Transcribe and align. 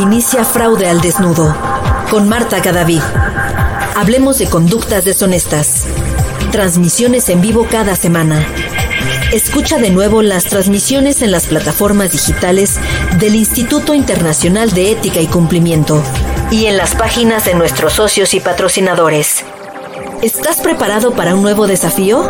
Inicia 0.00 0.44
Fraude 0.44 0.88
al 0.88 1.02
Desnudo 1.02 1.54
con 2.10 2.26
Marta 2.26 2.62
Cadavid. 2.62 3.02
Hablemos 3.94 4.38
de 4.38 4.46
conductas 4.46 5.04
deshonestas. 5.04 5.84
Transmisiones 6.50 7.28
en 7.28 7.42
vivo 7.42 7.66
cada 7.70 7.94
semana. 7.94 8.46
Escucha 9.30 9.76
de 9.76 9.90
nuevo 9.90 10.22
las 10.22 10.44
transmisiones 10.44 11.20
en 11.20 11.30
las 11.30 11.48
plataformas 11.48 12.12
digitales 12.12 12.80
del 13.18 13.34
Instituto 13.34 13.92
Internacional 13.92 14.70
de 14.70 14.90
Ética 14.90 15.20
y 15.20 15.26
Cumplimiento 15.26 16.02
y 16.50 16.64
en 16.64 16.78
las 16.78 16.94
páginas 16.94 17.44
de 17.44 17.52
nuestros 17.52 17.92
socios 17.92 18.32
y 18.32 18.40
patrocinadores. 18.40 19.44
¿Estás 20.22 20.62
preparado 20.62 21.12
para 21.12 21.34
un 21.34 21.42
nuevo 21.42 21.66
desafío? 21.66 22.26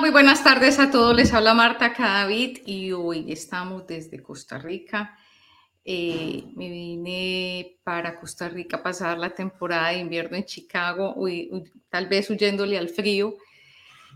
Muy 0.00 0.10
buenas 0.10 0.42
tardes 0.42 0.78
a 0.78 0.90
todos. 0.90 1.14
Les 1.14 1.34
habla 1.34 1.52
Marta 1.52 1.92
Cadavid 1.92 2.60
y 2.64 2.90
hoy 2.92 3.30
estamos 3.30 3.86
desde 3.86 4.22
Costa 4.22 4.56
Rica. 4.56 5.14
Eh, 5.84 6.44
me 6.56 6.70
vine 6.70 7.78
para 7.84 8.18
Costa 8.18 8.48
Rica 8.48 8.78
a 8.78 8.82
pasar 8.82 9.18
la 9.18 9.28
temporada 9.28 9.88
de 9.88 9.98
invierno 9.98 10.38
en 10.38 10.46
Chicago, 10.46 11.14
tal 11.90 12.06
vez 12.06 12.30
huyéndole 12.30 12.78
al 12.78 12.88
frío, 12.88 13.34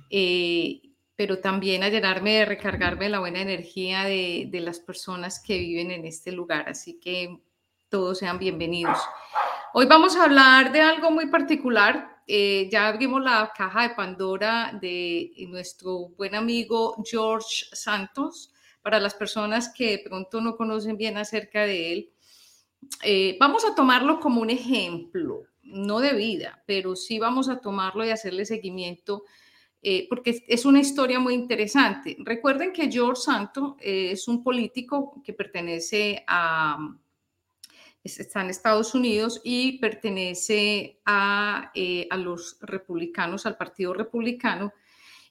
eh, 0.08 0.80
pero 1.16 1.40
también 1.40 1.82
a 1.82 1.90
llenarme 1.90 2.38
de 2.38 2.44
recargarme 2.46 3.10
la 3.10 3.18
buena 3.18 3.42
energía 3.42 4.04
de, 4.04 4.48
de 4.50 4.60
las 4.60 4.80
personas 4.80 5.38
que 5.38 5.58
viven 5.58 5.90
en 5.90 6.06
este 6.06 6.32
lugar. 6.32 6.66
Así 6.66 6.98
que 6.98 7.40
todos 7.90 8.20
sean 8.20 8.38
bienvenidos. 8.38 8.98
Hoy 9.74 9.84
vamos 9.84 10.16
a 10.16 10.24
hablar 10.24 10.72
de 10.72 10.80
algo 10.80 11.10
muy 11.10 11.26
particular 11.26 12.13
eh, 12.26 12.68
ya 12.70 12.88
abrimos 12.88 13.22
la 13.22 13.52
caja 13.56 13.88
de 13.88 13.94
Pandora 13.94 14.78
de 14.80 15.32
nuestro 15.48 16.08
buen 16.16 16.34
amigo 16.34 16.96
George 17.04 17.66
Santos. 17.72 18.52
Para 18.82 19.00
las 19.00 19.14
personas 19.14 19.72
que 19.74 19.92
de 19.92 19.98
pronto 19.98 20.40
no 20.40 20.56
conocen 20.56 20.96
bien 20.96 21.16
acerca 21.16 21.62
de 21.62 21.92
él, 21.92 22.10
eh, 23.02 23.36
vamos 23.40 23.64
a 23.64 23.74
tomarlo 23.74 24.20
como 24.20 24.42
un 24.42 24.50
ejemplo, 24.50 25.44
no 25.62 26.00
de 26.00 26.12
vida, 26.12 26.62
pero 26.66 26.94
sí 26.94 27.18
vamos 27.18 27.48
a 27.48 27.60
tomarlo 27.60 28.04
y 28.04 28.10
hacerle 28.10 28.44
seguimiento. 28.44 29.24
Eh, 29.86 30.06
porque 30.08 30.42
es 30.48 30.64
una 30.64 30.80
historia 30.80 31.18
muy 31.18 31.34
interesante. 31.34 32.16
Recuerden 32.20 32.72
que 32.72 32.90
George 32.90 33.20
Santos 33.20 33.74
es 33.80 34.28
un 34.28 34.42
político 34.42 35.20
que 35.22 35.34
pertenece 35.34 36.24
a, 36.26 36.78
está 38.04 38.42
en 38.42 38.50
Estados 38.50 38.94
Unidos 38.94 39.40
y 39.42 39.78
pertenece 39.78 41.00
a, 41.06 41.70
eh, 41.74 42.06
a, 42.10 42.16
los 42.16 42.58
republicanos, 42.60 43.46
al 43.46 43.56
Partido 43.56 43.94
Republicano, 43.94 44.72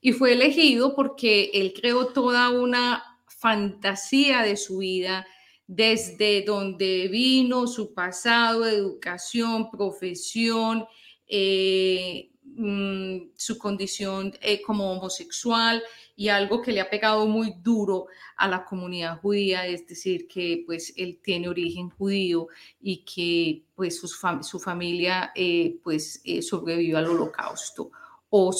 y 0.02 0.12
fue 0.12 0.34
elegido 0.34 0.96
porque 0.96 1.52
él 1.54 1.74
creó 1.80 2.08
toda 2.08 2.50
una 2.50 3.04
fantasía 3.28 4.42
de 4.42 4.58
su 4.58 4.80
vida, 4.80 5.26
desde 5.68 6.44
donde 6.44 7.08
vino, 7.08 7.68
su 7.68 7.94
pasado, 7.94 8.66
educación, 8.66 9.70
profesión, 9.70 10.86
eh, 11.28 12.33
mm, 12.56 13.32
su 13.36 13.58
condición 13.58 14.34
eh, 14.42 14.62
como 14.62 14.92
homosexual 14.92 15.84
y 16.16 16.30
algo 16.30 16.62
que 16.62 16.72
le 16.72 16.82
ha 16.82 16.90
pegado 16.90 17.26
muy 17.28 17.56
duro 17.62 18.08
a 18.38 18.48
la 18.48 18.64
comunidad 18.66 19.20
judía, 19.20 19.68
es 19.68 19.88
decir, 19.88 20.28
que 20.28 20.64
pues 20.66 20.94
él 20.96 21.20
tiene 21.24 21.50
origen 21.50 21.90
judío 21.90 22.48
y 22.82 23.04
que 23.04 23.64
pues 23.76 24.00
su 24.00 24.60
familia 24.60 25.32
eh, 25.36 25.80
pues 25.84 26.22
eh, 26.24 26.42
sobrevivió 26.42 26.98
al 26.98 27.08
holocausto 27.08 27.92
o, 28.36 28.52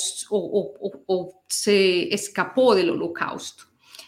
se 1.48 2.14
escapó 2.14 2.76
del 2.76 2.92
holocausto. 2.92 3.64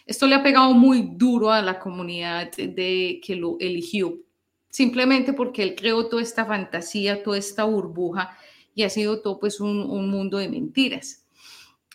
Esto 0.06 0.26
le 0.26 0.36
ha 0.36 0.42
pegado 0.42 0.72
muy 0.72 1.10
duro 1.14 1.50
a 1.50 1.60
la 1.60 1.80
comunidad 1.80 2.52
de, 2.52 3.20
que 3.24 3.34
lo 3.34 3.56
eligió, 3.58 4.16
simplemente 4.70 5.32
porque 5.32 5.64
él 5.64 5.74
creó 5.74 6.08
toda 6.08 6.22
esta 6.22 6.44
fantasía, 6.44 7.22
toda 7.24 7.38
esta 7.38 7.64
burbuja 7.64 8.36
y 8.76 8.84
ha 8.84 8.90
sido 8.90 9.20
todo 9.20 9.40
pues 9.40 9.58
un 9.58 10.08
mundo 10.08 10.38
de 10.38 10.48
mentiras. 10.48 11.26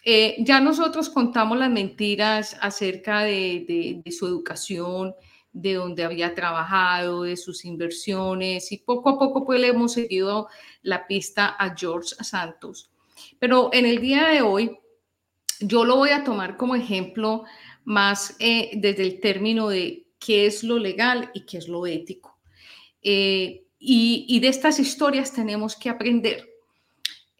Eh, 0.03 0.37
ya 0.39 0.59
nosotros 0.59 1.09
contamos 1.09 1.57
las 1.59 1.69
mentiras 1.69 2.57
acerca 2.59 3.21
de, 3.21 4.01
su 4.09 4.25
educación, 4.25 5.13
de 5.53 5.75
dónde 5.75 6.03
había 6.03 6.33
trabajado, 6.33 7.23
de 7.23 7.37
sus 7.37 7.65
inversiones 7.65 8.71
y 8.71 8.77
poco 8.77 9.09
a 9.09 9.19
poco 9.19 9.45
pues 9.45 9.59
le 9.59 9.67
hemos 9.67 9.93
seguido 9.93 10.47
la 10.81 11.05
pista 11.05 11.47
a 11.47 11.75
George 11.77 12.15
Santos. 12.23 12.89
Pero 13.37 13.69
en 13.73 13.85
el 13.85 14.01
día 14.01 14.29
de 14.29 14.41
hoy 14.41 14.79
yo 15.59 15.85
lo 15.85 15.97
voy 15.97 16.09
a 16.09 16.23
tomar 16.23 16.57
como 16.57 16.75
ejemplo 16.75 17.43
más 17.83 18.35
eh, 18.39 18.71
desde 18.75 19.03
el 19.03 19.19
término 19.19 19.69
de 19.69 20.07
qué 20.17 20.47
es 20.47 20.63
lo 20.63 20.79
legal 20.79 21.29
y 21.35 21.45
qué 21.45 21.59
es 21.59 21.67
lo 21.67 21.85
ético. 21.85 22.39
Eh, 23.03 23.65
y 23.83 24.39
de 24.39 24.47
estas 24.47 24.79
historias 24.79 25.33
tenemos 25.33 25.75
que 25.75 25.89
aprender. 25.89 26.50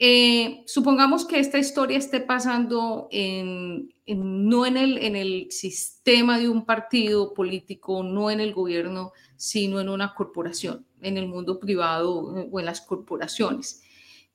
Eh, 0.03 0.63
supongamos 0.65 1.27
que 1.27 1.37
esta 1.37 1.59
historia 1.59 1.99
esté 1.99 2.21
pasando 2.21 3.07
no 3.11 4.65
en 4.65 4.77
el, 4.77 4.97
en 4.97 5.15
el 5.15 5.51
sistema 5.51 6.39
de 6.39 6.49
un 6.49 6.65
partido 6.65 7.35
político, 7.35 8.01
no 8.01 8.31
en 8.31 8.39
el 8.39 8.51
gobierno, 8.51 9.11
sino 9.35 9.79
en 9.79 9.89
una 9.89 10.15
corporación, 10.15 10.87
en 11.03 11.19
el 11.19 11.27
mundo 11.27 11.59
privado 11.59 12.35
eh, 12.35 12.49
o 12.51 12.59
en 12.59 12.65
las 12.65 12.81
corporaciones. 12.81 13.83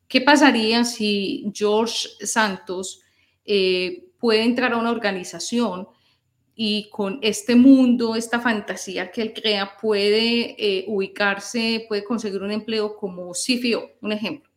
¿Qué 0.07 0.21
pasaría 0.21 0.85
si 0.85 1.51
George 1.53 2.11
Santos 2.21 3.01
eh, 3.45 4.11
puede 4.21 4.45
entrar 4.45 4.73
a 4.73 4.77
una 4.77 4.93
organización 4.93 5.89
y 6.55 6.89
con 6.91 7.19
este 7.23 7.57
mundo, 7.57 8.15
esta 8.15 8.39
fantasía 8.39 9.11
que 9.11 9.21
él 9.21 9.33
crea, 9.35 9.77
puede 9.83 10.85
ubicarse, 10.87 11.87
puede 11.89 12.05
conseguir 12.05 12.41
un 12.41 12.53
empleo 12.53 12.95
como 12.95 13.33
CFO, 13.33 13.91
un 14.01 14.13
ejemplo? 14.13 14.56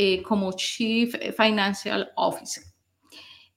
Eh, 0.00 0.22
como 0.22 0.52
Chief 0.52 1.12
Financial 1.36 2.12
Officer. 2.14 2.62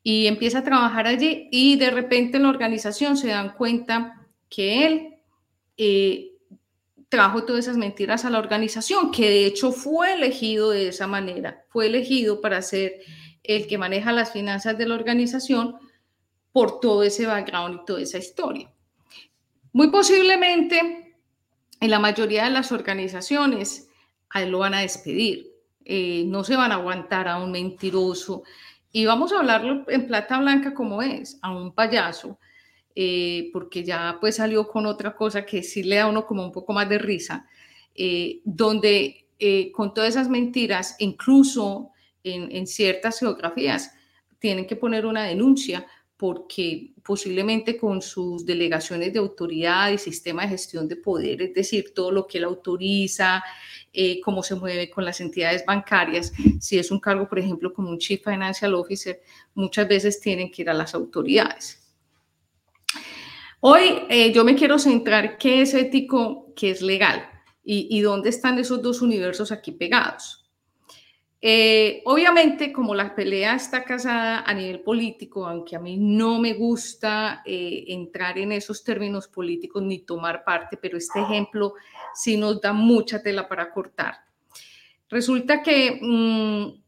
Y 0.01 0.25
empieza 0.25 0.57
a 0.57 0.63
trabajar 0.63 1.05
allí 1.05 1.47
y 1.51 1.75
de 1.75 1.91
repente 1.91 2.37
en 2.37 2.43
la 2.43 2.49
organización 2.49 3.15
se 3.15 3.27
dan 3.27 3.53
cuenta 3.53 4.27
que 4.49 4.87
él 4.87 5.15
eh, 5.77 6.31
trajo 7.09 7.43
todas 7.43 7.65
esas 7.65 7.77
mentiras 7.77 8.25
a 8.25 8.31
la 8.31 8.39
organización, 8.39 9.11
que 9.11 9.29
de 9.29 9.45
hecho 9.45 9.71
fue 9.71 10.15
elegido 10.15 10.71
de 10.71 10.87
esa 10.87 11.05
manera, 11.05 11.63
fue 11.69 11.85
elegido 11.85 12.41
para 12.41 12.63
ser 12.63 12.93
el 13.43 13.67
que 13.67 13.77
maneja 13.77 14.11
las 14.11 14.31
finanzas 14.31 14.75
de 14.79 14.87
la 14.87 14.95
organización 14.95 15.75
por 16.51 16.79
todo 16.79 17.03
ese 17.03 17.27
background 17.27 17.81
y 17.83 17.85
toda 17.85 18.01
esa 18.01 18.17
historia. 18.17 18.73
Muy 19.73 19.91
posiblemente 19.91 21.15
en 21.79 21.89
la 21.91 21.99
mayoría 21.99 22.45
de 22.45 22.49
las 22.49 22.71
organizaciones 22.71 23.89
a 24.31 24.41
él 24.41 24.49
lo 24.49 24.57
van 24.57 24.73
a 24.73 24.81
despedir 24.81 25.50
eh, 25.85 26.23
no 26.27 26.43
se 26.43 26.55
van 26.55 26.71
a 26.71 26.75
aguantar 26.75 27.27
a 27.27 27.37
un 27.37 27.51
mentiroso. 27.51 28.43
Y 28.91 29.05
vamos 29.05 29.31
a 29.31 29.39
hablarlo 29.39 29.85
en 29.87 30.07
plata 30.07 30.39
blanca 30.39 30.73
como 30.73 31.01
es, 31.01 31.39
a 31.41 31.51
un 31.51 31.73
payaso, 31.73 32.37
eh, 32.95 33.49
porque 33.53 33.83
ya 33.83 34.17
pues 34.19 34.35
salió 34.35 34.67
con 34.67 34.85
otra 34.85 35.15
cosa 35.15 35.45
que 35.45 35.63
sí 35.63 35.83
le 35.83 35.95
da 35.95 36.03
a 36.03 36.07
uno 36.07 36.25
como 36.25 36.43
un 36.43 36.51
poco 36.51 36.73
más 36.73 36.89
de 36.89 36.97
risa, 36.97 37.47
eh, 37.95 38.41
donde 38.43 39.17
con 39.73 39.91
todas 39.91 40.11
esas 40.11 40.29
mentiras, 40.29 40.95
incluso 40.99 41.89
en 42.23 42.67
ciertas 42.67 43.17
geografías, 43.17 43.91
tienen 44.37 44.67
que 44.67 44.75
poner 44.75 45.07
una 45.07 45.23
denuncia 45.23 45.87
porque 46.21 46.93
posiblemente 47.01 47.77
con 47.77 47.99
sus 47.99 48.45
delegaciones 48.45 49.11
de 49.11 49.17
autoridad 49.17 49.89
y 49.89 49.97
sistema 49.97 50.43
de 50.43 50.49
gestión 50.49 50.87
de 50.87 50.95
poder, 50.95 51.41
es 51.41 51.55
decir, 51.55 51.95
todo 51.95 52.11
lo 52.11 52.27
que 52.27 52.37
él 52.37 52.43
autoriza, 52.43 53.43
eh, 53.91 54.21
cómo 54.21 54.43
se 54.43 54.53
mueve 54.53 54.87
con 54.91 55.03
las 55.03 55.19
entidades 55.19 55.65
bancarias. 55.65 56.31
Si 56.59 56.77
es 56.77 56.91
un 56.91 56.99
cargo, 56.99 57.27
por 57.27 57.39
ejemplo, 57.39 57.73
como 57.73 57.89
un 57.89 57.97
Chief 57.97 58.23
Financial 58.23 58.71
Officer, 58.75 59.19
muchas 59.55 59.87
veces 59.87 60.21
tienen 60.21 60.51
que 60.51 60.61
ir 60.61 60.69
a 60.69 60.75
las 60.75 60.93
autoridades. 60.93 61.91
Hoy 63.59 64.03
eh, 64.07 64.31
yo 64.31 64.43
me 64.43 64.53
quiero 64.53 64.77
centrar 64.77 65.39
qué 65.39 65.63
es 65.63 65.73
ético, 65.73 66.53
qué 66.55 66.69
es 66.69 66.83
legal 66.83 67.27
y, 67.63 67.87
y 67.89 68.01
dónde 68.01 68.29
están 68.29 68.59
esos 68.59 68.83
dos 68.83 69.01
universos 69.01 69.51
aquí 69.51 69.71
pegados. 69.71 70.40
Eh, 71.43 72.03
obviamente, 72.05 72.71
como 72.71 72.93
la 72.93 73.15
pelea 73.15 73.55
está 73.55 73.83
casada 73.83 74.41
a 74.41 74.53
nivel 74.53 74.81
político, 74.81 75.47
aunque 75.47 75.75
a 75.75 75.79
mí 75.79 75.97
no 75.97 76.39
me 76.39 76.53
gusta 76.53 77.41
eh, 77.43 77.85
entrar 77.87 78.37
en 78.37 78.51
esos 78.51 78.83
términos 78.83 79.27
políticos 79.27 79.81
ni 79.81 79.99
tomar 79.99 80.43
parte, 80.43 80.77
pero 80.77 80.99
este 80.99 81.19
ejemplo 81.19 81.73
sí 82.13 82.37
nos 82.37 82.61
da 82.61 82.73
mucha 82.73 83.23
tela 83.23 83.47
para 83.49 83.71
cortar. 83.71 84.19
Resulta 85.09 85.63
que, 85.63 85.99
mm, 85.99 86.81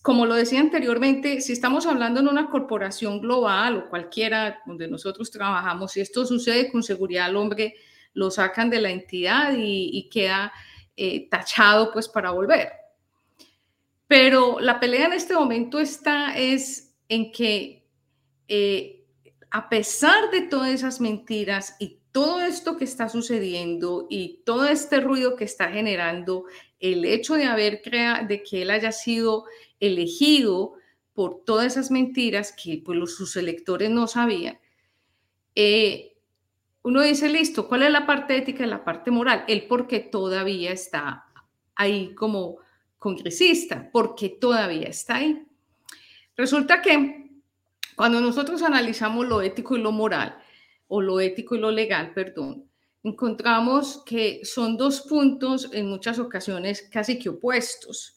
como 0.00 0.24
lo 0.24 0.34
decía 0.34 0.60
anteriormente, 0.60 1.42
si 1.42 1.52
estamos 1.52 1.84
hablando 1.84 2.20
en 2.20 2.28
una 2.28 2.48
corporación 2.48 3.20
global 3.20 3.76
o 3.76 3.90
cualquiera 3.90 4.60
donde 4.64 4.88
nosotros 4.88 5.30
trabajamos, 5.30 5.92
si 5.92 6.00
esto 6.00 6.24
sucede 6.24 6.72
con 6.72 6.82
seguridad 6.82 7.26
al 7.26 7.36
hombre, 7.36 7.74
lo 8.14 8.30
sacan 8.30 8.70
de 8.70 8.80
la 8.80 8.90
entidad 8.90 9.52
y, 9.56 10.08
queda 10.10 10.52
eh, 10.96 11.28
tachado 11.28 11.92
pues 11.92 12.08
para 12.08 12.30
volver. 12.30 12.79
Pero 14.10 14.58
la 14.58 14.80
pelea 14.80 15.06
en 15.06 15.12
este 15.12 15.34
momento 15.34 15.78
está 15.78 16.36
es 16.36 16.96
en 17.08 17.30
que 17.30 17.86
eh, 18.48 19.04
a 19.52 19.68
pesar 19.68 20.32
de 20.32 20.40
todas 20.40 20.70
esas 20.70 21.00
mentiras 21.00 21.76
y 21.78 22.00
todo 22.10 22.40
esto 22.40 22.76
que 22.76 22.82
está 22.82 23.08
sucediendo 23.08 24.08
y 24.10 24.42
todo 24.44 24.66
este 24.66 24.98
ruido 24.98 25.36
que 25.36 25.44
está 25.44 25.68
generando, 25.68 26.46
el 26.80 27.04
hecho 27.04 27.34
de 27.34 27.44
haber 27.44 27.82
creado, 27.82 28.26
de 28.26 28.42
que 28.42 28.62
él 28.62 28.72
haya 28.72 28.90
sido 28.90 29.44
elegido 29.78 30.72
por 31.12 31.44
todas 31.44 31.66
esas 31.66 31.92
mentiras 31.92 32.52
que 32.52 32.82
pues, 32.84 32.98
los, 32.98 33.14
sus 33.14 33.36
electores 33.36 33.90
no 33.90 34.08
sabían, 34.08 34.58
eh, 35.54 36.16
uno 36.82 37.02
dice, 37.02 37.28
listo, 37.28 37.68
¿cuál 37.68 37.84
es 37.84 37.92
la 37.92 38.08
parte 38.08 38.36
ética 38.36 38.64
y 38.64 38.68
la 38.68 38.84
parte 38.84 39.12
moral? 39.12 39.44
Él 39.46 39.66
porque 39.68 40.00
todavía 40.00 40.72
está 40.72 41.26
ahí 41.76 42.12
como 42.16 42.58
congresista, 43.00 43.90
porque 43.90 44.28
todavía 44.28 44.86
está 44.86 45.16
ahí. 45.16 45.42
Resulta 46.36 46.80
que 46.80 47.30
cuando 47.96 48.20
nosotros 48.20 48.62
analizamos 48.62 49.26
lo 49.26 49.42
ético 49.42 49.76
y 49.76 49.80
lo 49.80 49.90
moral, 49.90 50.38
o 50.86 51.00
lo 51.00 51.18
ético 51.20 51.54
y 51.54 51.58
lo 51.58 51.70
legal, 51.70 52.12
perdón, 52.14 52.64
encontramos 53.02 54.02
que 54.04 54.44
son 54.44 54.76
dos 54.76 55.02
puntos 55.02 55.70
en 55.72 55.88
muchas 55.88 56.18
ocasiones 56.18 56.88
casi 56.92 57.18
que 57.18 57.30
opuestos 57.30 58.16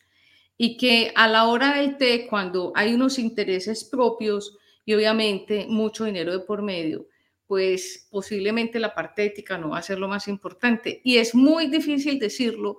y 0.58 0.76
que 0.76 1.12
a 1.16 1.28
la 1.28 1.48
hora 1.48 1.78
del 1.78 1.98
té, 1.98 2.28
cuando 2.28 2.74
hay 2.76 2.94
unos 2.94 3.18
intereses 3.20 3.84
propios 3.84 4.58
y 4.86 4.94
obviamente 4.94 5.66
mucho 5.70 6.06
dinero 6.06 6.32
de 6.32 6.40
por 6.40 6.62
medio, 6.62 7.08
pues 7.48 8.08
posiblemente 8.10 8.80
la 8.80 8.94
parte 8.94 9.24
ética 9.26 9.58
no 9.58 9.70
va 9.70 9.78
a 9.78 9.84
ser 9.84 10.00
lo 10.00 10.08
más 10.08 10.28
importante. 10.28 11.00
Y 11.04 11.18
es 11.18 11.36
muy 11.36 11.68
difícil 11.68 12.20
decirlo, 12.20 12.78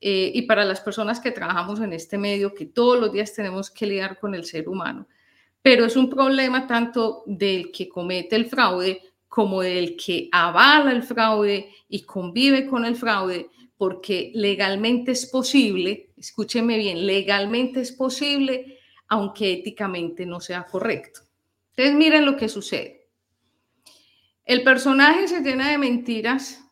eh, 0.00 0.30
y 0.34 0.42
para 0.42 0.64
las 0.64 0.80
personas 0.80 1.20
que 1.20 1.30
trabajamos 1.30 1.80
en 1.80 1.92
este 1.92 2.18
medio, 2.18 2.54
que 2.54 2.66
todos 2.66 3.00
los 3.00 3.12
días 3.12 3.32
tenemos 3.32 3.70
que 3.70 3.86
lidiar 3.86 4.18
con 4.18 4.34
el 4.34 4.44
ser 4.44 4.68
humano, 4.68 5.06
pero 5.62 5.84
es 5.84 5.96
un 5.96 6.10
problema 6.10 6.66
tanto 6.66 7.22
del 7.26 7.72
que 7.72 7.88
comete 7.88 8.36
el 8.36 8.46
fraude 8.46 9.02
como 9.28 9.62
del 9.62 9.96
que 9.96 10.28
avala 10.32 10.92
el 10.92 11.02
fraude 11.02 11.70
y 11.88 12.02
convive 12.02 12.66
con 12.66 12.84
el 12.84 12.96
fraude, 12.96 13.50
porque 13.76 14.32
legalmente 14.34 15.12
es 15.12 15.26
posible, 15.26 16.10
escúcheme 16.16 16.78
bien, 16.78 17.06
legalmente 17.06 17.80
es 17.80 17.92
posible, 17.92 18.78
aunque 19.08 19.52
éticamente 19.52 20.24
no 20.24 20.40
sea 20.40 20.64
correcto. 20.64 21.20
Entonces 21.70 21.94
miren 21.94 22.24
lo 22.24 22.36
que 22.36 22.48
sucede. 22.48 23.08
El 24.44 24.62
personaje 24.62 25.28
se 25.28 25.42
llena 25.42 25.70
de 25.70 25.78
mentiras, 25.78 26.65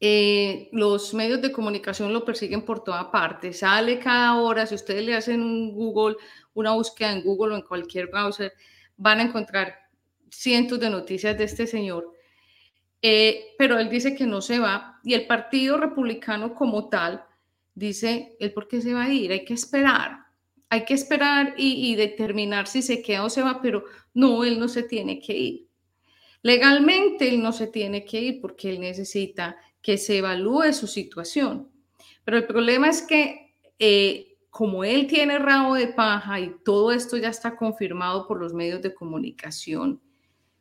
eh, 0.00 0.68
los 0.72 1.12
medios 1.14 1.42
de 1.42 1.52
comunicación 1.52 2.12
lo 2.12 2.24
persiguen 2.24 2.62
por 2.62 2.84
toda 2.84 3.10
parte, 3.10 3.52
sale 3.52 3.98
cada 3.98 4.36
hora, 4.36 4.66
si 4.66 4.74
ustedes 4.74 5.04
le 5.04 5.14
hacen 5.14 5.40
un 5.42 5.72
Google, 5.72 6.16
una 6.54 6.72
búsqueda 6.72 7.12
en 7.12 7.22
Google 7.22 7.54
o 7.54 7.56
en 7.56 7.62
cualquier 7.62 8.08
browser, 8.08 8.52
van 8.96 9.20
a 9.20 9.24
encontrar 9.24 9.74
cientos 10.30 10.78
de 10.78 10.90
noticias 10.90 11.36
de 11.36 11.44
este 11.44 11.66
señor 11.66 12.12
eh, 13.00 13.54
pero 13.56 13.78
él 13.78 13.88
dice 13.88 14.14
que 14.14 14.26
no 14.26 14.40
se 14.40 14.58
va 14.58 14.98
y 15.04 15.14
el 15.14 15.26
Partido 15.26 15.76
Republicano 15.78 16.54
como 16.54 16.88
tal 16.88 17.24
dice, 17.74 18.36
¿el 18.40 18.52
por 18.52 18.66
qué 18.66 18.80
se 18.80 18.92
va 18.92 19.04
a 19.04 19.12
ir? 19.12 19.30
Hay 19.30 19.44
que 19.44 19.54
esperar, 19.54 20.26
hay 20.68 20.84
que 20.84 20.94
esperar 20.94 21.54
y, 21.56 21.94
determinar 21.94 22.66
si 22.66 22.82
se 22.82 23.00
queda 23.02 23.24
o 23.24 23.30
se 23.30 23.42
va, 23.42 23.62
pero 23.62 23.84
no, 24.14 24.44
él 24.44 24.58
no 24.58 24.68
se 24.68 24.82
tiene 24.82 25.20
que 25.20 25.36
ir. 25.36 25.68
Legalmente 26.42 27.28
él 27.28 27.42
no 27.42 27.52
se 27.52 27.68
tiene 27.68 28.04
que 28.04 28.20
ir 28.20 28.40
porque 28.40 28.70
él 28.70 28.80
necesita 28.80 29.56
que 29.82 29.98
se 29.98 30.18
evalúe 30.18 30.72
su 30.72 30.86
situación. 30.86 31.70
Pero 32.24 32.36
el 32.36 32.46
problema 32.46 32.88
es 32.88 33.02
que 33.02 33.54
eh, 33.78 34.36
como 34.50 34.84
él 34.84 35.06
tiene 35.06 35.38
rabo 35.38 35.74
de 35.74 35.88
paja 35.88 36.40
y 36.40 36.54
todo 36.64 36.92
esto 36.92 37.16
ya 37.16 37.28
está 37.28 37.56
confirmado 37.56 38.26
por 38.26 38.40
los 38.40 38.54
medios 38.54 38.82
de 38.82 38.94
comunicación, 38.94 40.00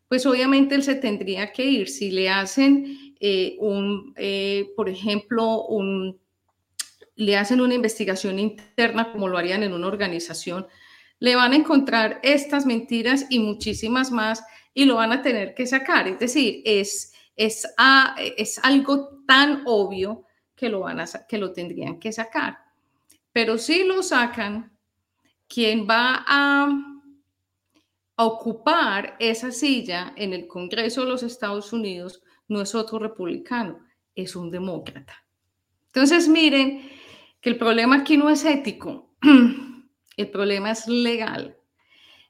pues 0.08 0.26
obviamente 0.26 0.76
él 0.76 0.84
se 0.84 0.96
tendría 0.96 1.52
que 1.52 1.66
ir. 1.66 1.90
Si 1.90 2.12
le 2.12 2.30
hacen 2.30 3.16
eh, 3.20 3.58
un, 3.60 4.14
eh, 4.16 4.70
por 4.76 4.90
ejemplo, 4.90 5.66
un, 5.66 6.20
le 7.16 7.36
hacen 7.36 7.60
una 7.60 7.74
investigación 7.74 8.40
interna 8.40 9.12
como 9.12 9.28
lo 9.28 9.38
harían 9.38 9.64
en 9.64 9.74
una 9.74 9.88
organización, 9.88 10.68
le 11.20 11.36
van 11.36 11.54
a 11.54 11.56
encontrar 11.56 12.20
estas 12.24 12.66
mentiras 12.66 13.26
y 13.30 13.40
muchísimas 13.40 14.12
más 14.12 14.44
y 14.74 14.86
lo 14.86 14.96
van 14.96 15.12
a 15.12 15.24
tener 15.24 15.56
que 15.56 15.66
sacar. 15.66 16.08
Es 16.08 16.20
decir, 16.20 16.62
es, 16.64 17.14
es, 17.38 17.68
es 18.36 18.60
algo 18.64 19.24
tan 19.26 19.64
obvio 19.66 20.26
que 20.56 20.68
lo, 20.68 20.82
van 20.82 21.00
a, 21.00 21.06
que 21.28 21.38
lo 21.38 21.54
tendrían 21.54 22.00
que 22.00 22.12
sacar. 22.12 22.58
Pero 23.32 23.58
si 23.58 23.84
lo 23.84 24.04
sacan, 24.04 24.76
¿quién 25.48 25.88
va 25.88 26.26
a 26.28 26.68
ocupar 28.18 29.16
esa 29.20 29.52
silla 29.52 30.14
en 30.16 30.34
el 30.34 30.48
Congreso 30.48 31.02
de 31.02 31.10
los 31.10 31.24
Estados 31.24 31.72
Unidos 31.72 32.24
no 32.48 32.62
es 32.62 32.74
otro 32.74 32.98
republicano, 32.98 33.80
es 34.16 34.36
un 34.36 34.50
demócrata. 34.50 35.14
Entonces, 35.88 36.28
miren 36.28 36.90
que 37.40 37.50
el 37.50 37.58
problema 37.58 37.98
aquí 37.98 38.18
no 38.18 38.30
es 38.30 38.44
ético, 38.44 39.12
el 40.18 40.30
problema 40.32 40.72
es 40.72 40.88
legal. 40.88 41.58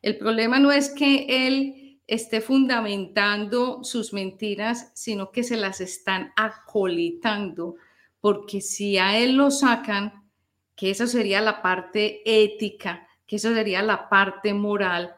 El 0.01 0.17
problema 0.17 0.59
no 0.59 0.71
es 0.71 0.89
que 0.89 1.47
él 1.47 1.86
esté 2.07 2.39
fundamentando 2.41 3.83
sus 3.83 4.13
mentiras, 4.13 4.91
sino 4.95 5.31
que 5.31 5.43
se 5.43 5.57
las 5.57 5.81
están 5.81 6.31
acolitando, 6.37 7.75
porque 8.21 8.61
si 8.61 8.97
a 8.97 9.17
él 9.17 9.35
lo 9.35 9.51
sacan, 9.51 10.23
que 10.75 10.91
eso 10.91 11.05
sería 11.05 11.41
la 11.41 11.61
parte 11.61 12.21
ética, 12.25 13.07
que 13.25 13.35
eso 13.35 13.53
sería 13.53 13.81
la 13.81 14.09
parte 14.09 14.53
moral, 14.53 15.15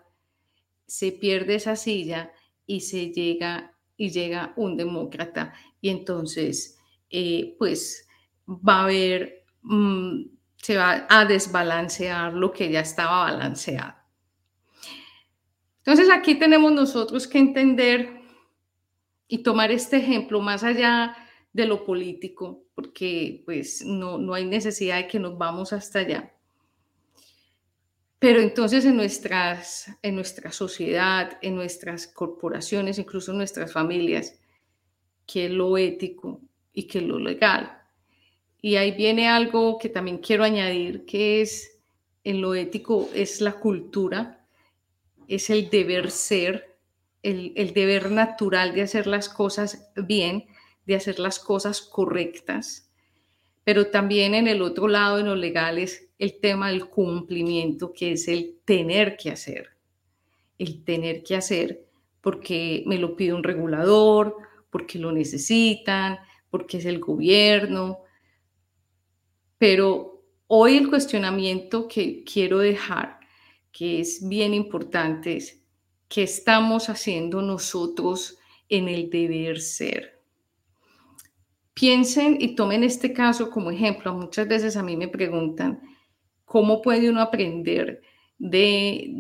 se 0.87 1.11
pierde 1.11 1.55
esa 1.55 1.75
silla 1.75 2.31
y 2.65 2.81
se 2.81 3.11
llega 3.11 3.75
y 3.95 4.09
llega 4.09 4.53
un 4.55 4.77
demócrata 4.77 5.53
y 5.81 5.89
entonces 5.89 6.79
eh, 7.09 7.55
pues 7.59 8.07
va 8.47 8.79
a 8.79 8.83
haber, 8.85 9.45
mm, 9.61 10.21
se 10.55 10.77
va 10.77 11.05
a 11.09 11.25
desbalancear 11.25 12.33
lo 12.33 12.51
que 12.51 12.71
ya 12.71 12.79
estaba 12.79 13.25
balanceado. 13.25 13.98
Entonces 15.89 16.15
aquí 16.15 16.35
tenemos 16.35 16.71
nosotros 16.71 17.27
que 17.27 17.39
entender 17.39 18.21
y 19.27 19.39
tomar 19.39 19.71
este 19.71 19.97
ejemplo 19.97 20.39
más 20.39 20.63
allá 20.63 21.17
de 21.51 21.65
lo 21.65 21.83
político, 21.83 22.63
porque 22.75 23.41
pues 23.43 23.83
no, 23.83 24.19
no 24.19 24.35
hay 24.35 24.45
necesidad 24.45 24.97
de 24.97 25.07
que 25.07 25.17
nos 25.17 25.35
vamos 25.39 25.73
hasta 25.73 25.97
allá. 25.97 26.31
Pero 28.19 28.39
entonces 28.39 28.85
en, 28.85 28.97
nuestras, 28.97 29.89
en 30.03 30.13
nuestra 30.13 30.51
sociedad, 30.51 31.39
en 31.41 31.55
nuestras 31.55 32.05
corporaciones, 32.05 32.99
incluso 32.99 33.31
en 33.31 33.39
nuestras 33.39 33.73
familias, 33.73 34.39
¿qué 35.25 35.45
es 35.45 35.51
lo 35.51 35.75
ético 35.75 36.39
y 36.71 36.83
qué 36.83 36.99
es 36.99 37.05
lo 37.05 37.17
legal? 37.17 37.81
Y 38.61 38.75
ahí 38.75 38.91
viene 38.91 39.27
algo 39.27 39.79
que 39.79 39.89
también 39.89 40.19
quiero 40.19 40.43
añadir, 40.43 41.03
que 41.05 41.41
es 41.41 41.79
en 42.23 42.41
lo 42.41 42.53
ético 42.53 43.09
es 43.15 43.41
la 43.41 43.53
cultura, 43.53 44.38
es 45.29 45.49
el 45.49 45.69
deber 45.69 46.11
ser, 46.11 46.77
el, 47.23 47.53
el 47.55 47.73
deber 47.73 48.11
natural 48.11 48.73
de 48.73 48.81
hacer 48.81 49.07
las 49.07 49.29
cosas 49.29 49.91
bien, 49.95 50.45
de 50.85 50.95
hacer 50.95 51.19
las 51.19 51.39
cosas 51.39 51.81
correctas. 51.81 52.91
Pero 53.63 53.87
también 53.87 54.33
en 54.33 54.47
el 54.47 54.61
otro 54.61 54.87
lado, 54.87 55.19
en 55.19 55.27
lo 55.27 55.35
legal, 55.35 55.77
es 55.77 56.09
el 56.17 56.39
tema 56.39 56.69
del 56.69 56.89
cumplimiento, 56.89 57.93
que 57.93 58.13
es 58.13 58.27
el 58.27 58.59
tener 58.65 59.15
que 59.15 59.31
hacer. 59.31 59.69
El 60.57 60.83
tener 60.83 61.23
que 61.23 61.35
hacer 61.35 61.89
porque 62.21 62.83
me 62.85 62.97
lo 62.97 63.15
pide 63.15 63.33
un 63.33 63.43
regulador, 63.43 64.35
porque 64.69 64.99
lo 64.99 65.11
necesitan, 65.11 66.19
porque 66.49 66.77
es 66.77 66.85
el 66.85 66.99
gobierno. 66.99 67.99
Pero 69.57 70.23
hoy 70.47 70.77
el 70.77 70.89
cuestionamiento 70.89 71.87
que 71.87 72.23
quiero 72.23 72.59
dejar, 72.59 73.18
que 73.79 74.01
es 74.01 74.27
bien 74.27 74.53
importante, 74.53 75.37
es 75.37 75.63
qué 76.09 76.23
estamos 76.23 76.89
haciendo 76.89 77.41
nosotros 77.41 78.37
en 78.67 78.89
el 78.89 79.09
deber 79.09 79.61
ser. 79.61 80.19
Piensen 81.73 82.35
y 82.41 82.55
tomen 82.55 82.83
este 82.83 83.13
caso 83.13 83.49
como 83.49 83.71
ejemplo. 83.71 84.13
Muchas 84.13 84.49
veces 84.49 84.75
a 84.75 84.83
mí 84.83 84.97
me 84.97 85.07
preguntan, 85.07 85.79
cómo 86.43 86.81
puede 86.81 87.09
uno 87.09 87.21
aprender 87.21 88.01
de, 88.37 89.13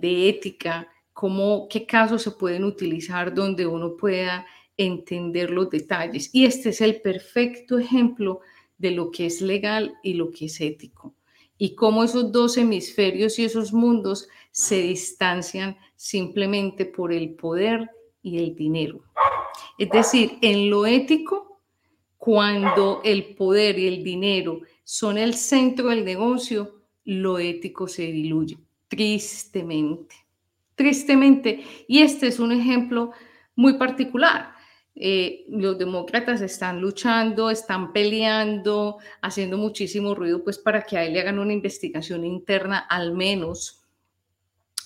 de, 0.00 0.28
ética, 0.30 0.88
cómo, 1.12 1.68
qué 1.68 1.84
casos 1.84 2.22
se 2.22 2.30
pueden 2.30 2.64
utilizar 2.64 3.34
donde 3.34 3.66
uno 3.66 3.98
pueda 3.98 4.46
entender 4.78 5.50
los 5.50 5.68
detalles. 5.68 6.30
Y 6.32 6.46
este 6.46 6.70
es 6.70 6.80
el 6.80 7.02
perfecto 7.02 7.78
ejemplo 7.78 8.40
de 8.78 8.92
lo 8.92 9.10
que 9.10 9.26
es 9.26 9.42
legal 9.42 9.92
y 10.02 10.14
lo 10.14 10.30
que 10.30 10.46
es 10.46 10.58
ético. 10.62 11.14
Y 11.62 11.76
cómo 11.76 12.02
esos 12.02 12.32
dos 12.32 12.56
hemisferios 12.56 13.38
y 13.38 13.44
esos 13.44 13.72
mundos 13.72 14.26
se 14.50 14.82
distancian 14.82 15.76
simplemente 15.94 16.86
por 16.86 17.12
el 17.12 17.34
poder 17.34 17.88
y 18.20 18.38
el 18.38 18.56
dinero. 18.56 19.04
Es 19.78 19.88
decir, 19.90 20.38
en 20.40 20.68
lo 20.70 20.86
ético, 20.86 21.60
cuando 22.16 23.00
el 23.04 23.36
poder 23.36 23.78
y 23.78 23.86
el 23.86 24.02
dinero 24.02 24.62
son 24.82 25.18
el 25.18 25.34
centro 25.34 25.90
del 25.90 26.04
negocio, 26.04 26.80
lo 27.04 27.38
ético 27.38 27.86
se 27.86 28.10
diluye, 28.10 28.58
tristemente. 28.88 30.16
tristemente. 30.74 31.62
Y 31.86 32.02
este 32.02 32.26
es 32.26 32.40
un 32.40 32.50
ejemplo 32.50 33.12
muy 33.54 33.74
particular. 33.74 34.51
Eh, 34.94 35.46
los 35.48 35.78
demócratas 35.78 36.42
están 36.42 36.80
luchando, 36.80 37.50
están 37.50 37.92
peleando, 37.92 38.98
haciendo 39.22 39.56
muchísimo 39.56 40.14
ruido, 40.14 40.44
pues 40.44 40.58
para 40.58 40.82
que 40.82 40.98
a 40.98 41.04
él 41.04 41.14
le 41.14 41.20
hagan 41.20 41.38
una 41.38 41.52
investigación 41.52 42.24
interna 42.24 42.78
al 42.78 43.14
menos 43.14 43.82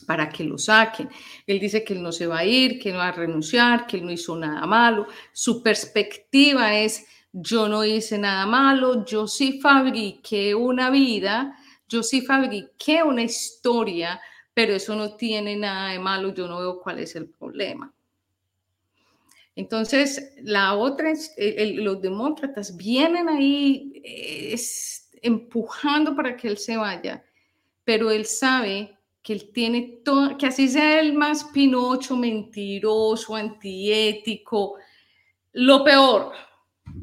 para 0.06 0.28
que 0.28 0.44
lo 0.44 0.58
saquen. 0.58 1.08
Él 1.46 1.58
dice 1.58 1.82
que 1.82 1.94
él 1.94 2.02
no 2.02 2.12
se 2.12 2.26
va 2.26 2.38
a 2.38 2.44
ir, 2.44 2.78
que 2.78 2.92
no 2.92 2.98
va 2.98 3.08
a 3.08 3.12
renunciar, 3.12 3.86
que 3.86 3.96
él 3.96 4.04
no 4.04 4.12
hizo 4.12 4.36
nada 4.36 4.66
malo. 4.66 5.06
Su 5.32 5.62
perspectiva 5.62 6.78
es, 6.78 7.06
yo 7.32 7.68
no 7.68 7.84
hice 7.84 8.18
nada 8.18 8.46
malo, 8.46 9.04
yo 9.04 9.26
sí 9.26 9.60
fabriqué 9.60 10.54
una 10.54 10.90
vida, 10.90 11.56
yo 11.88 12.02
sí 12.02 12.22
fabriqué 12.22 13.02
una 13.02 13.22
historia, 13.22 14.20
pero 14.54 14.74
eso 14.74 14.94
no 14.96 15.16
tiene 15.16 15.56
nada 15.56 15.90
de 15.90 15.98
malo, 15.98 16.32
yo 16.32 16.46
no 16.48 16.60
veo 16.60 16.80
cuál 16.80 17.00
es 17.00 17.16
el 17.16 17.28
problema. 17.28 17.92
Entonces, 19.56 20.34
los 20.42 22.02
demócratas 22.02 22.76
vienen 22.76 23.28
ahí 23.30 24.02
empujando 25.22 26.14
para 26.14 26.36
que 26.36 26.48
él 26.48 26.58
se 26.58 26.76
vaya, 26.76 27.24
pero 27.82 28.10
él 28.10 28.26
sabe 28.26 28.98
que 29.22 29.32
él 29.32 29.50
tiene 29.52 30.00
todo, 30.04 30.36
que 30.36 30.46
así 30.46 30.68
sea 30.68 31.00
el 31.00 31.14
más 31.14 31.44
pinocho, 31.44 32.16
mentiroso, 32.16 33.34
antiético, 33.34 34.74
lo 35.54 35.82
peor, 35.82 36.32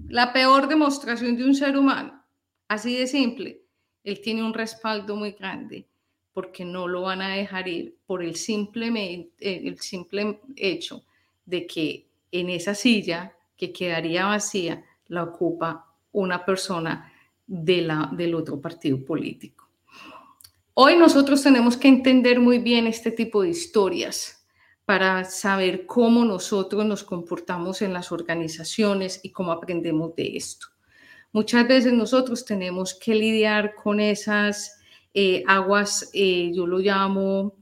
la 0.08 0.32
peor 0.32 0.68
demostración 0.68 1.36
de 1.36 1.46
un 1.46 1.56
ser 1.56 1.76
humano, 1.76 2.24
así 2.68 2.96
de 2.96 3.08
simple, 3.08 3.64
él 4.04 4.22
tiene 4.22 4.44
un 4.44 4.54
respaldo 4.54 5.16
muy 5.16 5.32
grande 5.32 5.88
porque 6.34 6.64
no 6.64 6.88
lo 6.88 7.02
van 7.02 7.22
a 7.22 7.36
dejar 7.36 7.68
ir 7.68 7.98
por 8.06 8.24
el 8.24 8.36
simple, 8.36 9.32
el 9.40 9.80
simple 9.80 10.40
hecho 10.56 11.04
de 11.46 11.68
que 11.68 12.13
en 12.34 12.50
esa 12.50 12.76
silla 12.76 13.38
que 13.56 13.72
quedaría 13.72 14.26
vacía 14.26 14.84
la 15.08 15.24
ocupa 15.24 15.86
una 16.12 16.44
persona 16.44 17.14
de 17.46 17.82
la, 17.82 18.10
del 18.12 18.36
otro 18.36 18.60
partido 18.60 19.04
político. 19.06 19.70
Hoy 20.74 20.98
nosotros 20.98 21.44
tenemos 21.44 21.78
que 21.78 21.88
entender 21.88 22.40
muy 22.40 22.58
bien 22.58 22.88
este 22.88 23.12
tipo 23.12 23.44
de 23.44 23.50
historias 23.50 24.44
para 24.86 25.24
saber 25.24 25.86
cómo 25.86 26.26
nosotros 26.26 26.84
nos 26.86 27.04
comportamos 27.04 27.84
en 27.84 27.94
las 27.94 28.12
organizaciones 28.12 29.20
y 29.24 29.30
cómo 29.30 29.52
aprendemos 29.52 30.16
de 30.16 30.36
esto. 30.36 30.68
Muchas 31.32 31.68
veces 31.68 31.94
nosotros 31.94 32.46
tenemos 32.46 32.96
que 32.96 33.14
lidiar 33.14 33.76
con 33.76 34.00
esas 34.00 34.80
eh, 35.14 35.44
aguas, 35.48 36.10
eh, 36.14 36.52
yo 36.54 36.66
lo 36.66 36.80
llamo 36.80 37.54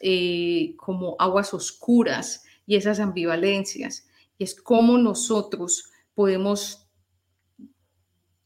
eh, 0.00 0.74
como 0.76 1.14
aguas 1.20 1.54
oscuras 1.54 2.44
y 2.66 2.74
esas 2.74 2.98
ambivalencias 2.98 4.06
es 4.38 4.54
cómo 4.54 4.98
nosotros 4.98 5.90
podemos, 6.14 6.88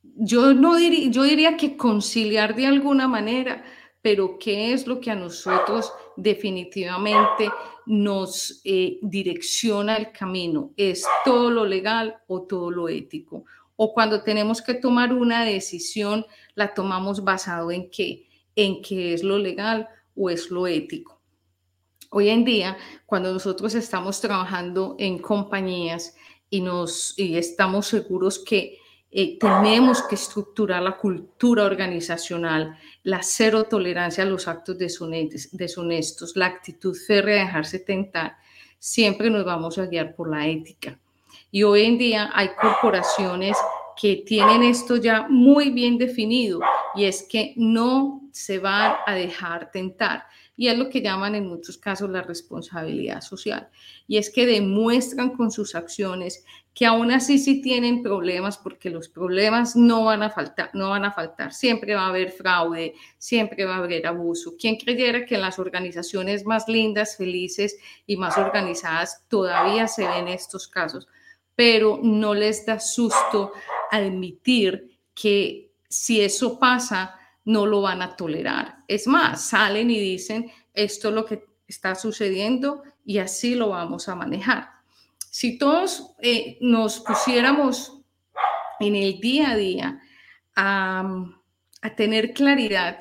yo, 0.02 0.54
no 0.54 0.76
diría, 0.76 1.10
yo 1.10 1.22
diría 1.22 1.56
que 1.56 1.76
conciliar 1.76 2.54
de 2.54 2.66
alguna 2.66 3.08
manera, 3.08 3.64
pero 4.02 4.38
qué 4.38 4.72
es 4.72 4.86
lo 4.86 5.00
que 5.00 5.10
a 5.10 5.14
nosotros 5.14 5.92
definitivamente 6.16 7.50
nos 7.86 8.60
eh, 8.64 8.98
direcciona 9.02 9.96
el 9.96 10.12
camino. 10.12 10.72
¿Es 10.76 11.04
todo 11.24 11.50
lo 11.50 11.64
legal 11.64 12.16
o 12.26 12.42
todo 12.42 12.70
lo 12.70 12.88
ético? 12.88 13.44
O 13.76 13.92
cuando 13.92 14.22
tenemos 14.22 14.62
que 14.62 14.74
tomar 14.74 15.12
una 15.12 15.44
decisión, 15.44 16.26
la 16.54 16.74
tomamos 16.74 17.24
basado 17.24 17.70
en 17.70 17.90
qué? 17.90 18.26
En 18.54 18.82
qué 18.82 19.14
es 19.14 19.22
lo 19.22 19.38
legal 19.38 19.88
o 20.14 20.30
es 20.30 20.50
lo 20.50 20.66
ético. 20.66 21.19
Hoy 22.12 22.28
en 22.28 22.44
día, 22.44 22.76
cuando 23.06 23.32
nosotros 23.32 23.72
estamos 23.76 24.20
trabajando 24.20 24.96
en 24.98 25.20
compañías 25.20 26.16
y, 26.50 26.60
nos, 26.60 27.16
y 27.16 27.38
estamos 27.38 27.86
seguros 27.86 28.40
que 28.40 28.78
eh, 29.12 29.38
tenemos 29.38 30.02
que 30.02 30.16
estructurar 30.16 30.82
la 30.82 30.96
cultura 30.96 31.64
organizacional, 31.64 32.76
la 33.04 33.22
cero 33.22 33.62
tolerancia 33.62 34.24
a 34.24 34.26
los 34.26 34.48
actos 34.48 34.76
deshonestos, 34.76 36.32
la 36.34 36.46
actitud 36.46 36.96
férrea 36.96 37.36
de 37.36 37.44
dejarse 37.44 37.78
tentar, 37.78 38.36
siempre 38.76 39.30
nos 39.30 39.44
vamos 39.44 39.78
a 39.78 39.86
guiar 39.86 40.16
por 40.16 40.28
la 40.28 40.48
ética. 40.48 40.98
Y 41.52 41.62
hoy 41.62 41.84
en 41.84 41.96
día 41.96 42.32
hay 42.34 42.50
corporaciones 42.60 43.56
que 44.00 44.16
tienen 44.26 44.64
esto 44.64 44.96
ya 44.96 45.28
muy 45.28 45.70
bien 45.70 45.96
definido 45.96 46.58
y 46.96 47.04
es 47.04 47.22
que 47.22 47.54
no 47.56 48.22
se 48.32 48.58
van 48.58 48.96
a 49.06 49.14
dejar 49.14 49.70
tentar 49.70 50.24
y 50.60 50.68
es 50.68 50.76
lo 50.76 50.90
que 50.90 51.00
llaman 51.00 51.34
en 51.34 51.48
muchos 51.48 51.78
casos 51.78 52.10
la 52.10 52.20
responsabilidad 52.20 53.22
social. 53.22 53.70
Y 54.06 54.18
es 54.18 54.28
que 54.28 54.44
demuestran 54.44 55.30
con 55.30 55.50
sus 55.50 55.74
acciones 55.74 56.44
que 56.74 56.84
aún 56.84 57.10
así 57.12 57.38
sí 57.38 57.62
tienen 57.62 58.02
problemas 58.02 58.58
porque 58.58 58.90
los 58.90 59.08
problemas 59.08 59.74
no 59.74 60.04
van 60.04 60.22
a 60.22 60.28
faltar, 60.28 60.68
no 60.74 60.90
van 60.90 61.06
a 61.06 61.12
faltar. 61.12 61.54
Siempre 61.54 61.94
va 61.94 62.02
a 62.02 62.08
haber 62.08 62.30
fraude, 62.30 62.92
siempre 63.16 63.64
va 63.64 63.76
a 63.76 63.78
haber 63.78 64.06
abuso. 64.06 64.52
¿Quién 64.60 64.76
creyera 64.76 65.24
que 65.24 65.36
en 65.36 65.40
las 65.40 65.58
organizaciones 65.58 66.44
más 66.44 66.68
lindas, 66.68 67.16
felices 67.16 67.78
y 68.06 68.18
más 68.18 68.36
organizadas 68.36 69.24
todavía 69.28 69.88
se 69.88 70.06
ven 70.06 70.28
estos 70.28 70.68
casos? 70.68 71.08
Pero 71.54 72.00
no 72.02 72.34
les 72.34 72.66
da 72.66 72.78
susto 72.78 73.52
admitir 73.90 74.90
que 75.14 75.70
si 75.88 76.20
eso 76.20 76.58
pasa, 76.58 77.18
no 77.44 77.66
lo 77.66 77.82
van 77.82 78.02
a 78.02 78.16
tolerar. 78.16 78.78
Es 78.88 79.06
más, 79.06 79.48
salen 79.48 79.90
y 79.90 79.98
dicen, 79.98 80.50
esto 80.74 81.08
es 81.08 81.14
lo 81.14 81.24
que 81.24 81.44
está 81.66 81.94
sucediendo 81.94 82.82
y 83.04 83.18
así 83.18 83.54
lo 83.54 83.70
vamos 83.70 84.08
a 84.08 84.14
manejar. 84.14 84.68
Si 85.30 85.58
todos 85.58 86.12
eh, 86.20 86.58
nos 86.60 87.00
pusiéramos 87.00 88.00
en 88.80 88.96
el 88.96 89.20
día 89.20 89.50
a 89.50 89.56
día 89.56 90.00
a, 90.56 91.26
tener 91.96 92.34
claridad 92.34 92.98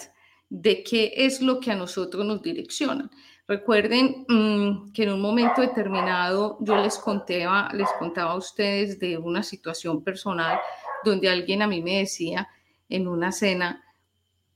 de 0.50 0.84
qué 0.84 1.12
es 1.16 1.42
lo 1.42 1.60
que 1.60 1.72
a 1.72 1.76
nosotros 1.76 2.26
nos 2.26 2.42
direcciona. 2.42 3.10
Recuerden 3.48 4.26
mm, 4.28 4.92
que 4.94 5.04
en 5.04 5.12
un 5.12 5.22
momento 5.22 5.62
determinado 5.62 6.58
yo 6.62 6.78
les 6.78 6.98
contaba, 6.98 7.70
les 7.74 7.90
contaba 7.98 8.32
a 8.32 8.38
ustedes 8.38 9.00
de 9.00 9.18
una 9.18 9.44
situación 9.44 10.04
personal 10.04 10.60
donde 11.04 11.30
alguien 11.30 11.62
a 11.62 11.68
mí 11.68 11.82
me 11.82 12.00
decía 12.00 12.48
en 12.88 13.08
una 13.08 13.32
cena, 13.32 13.84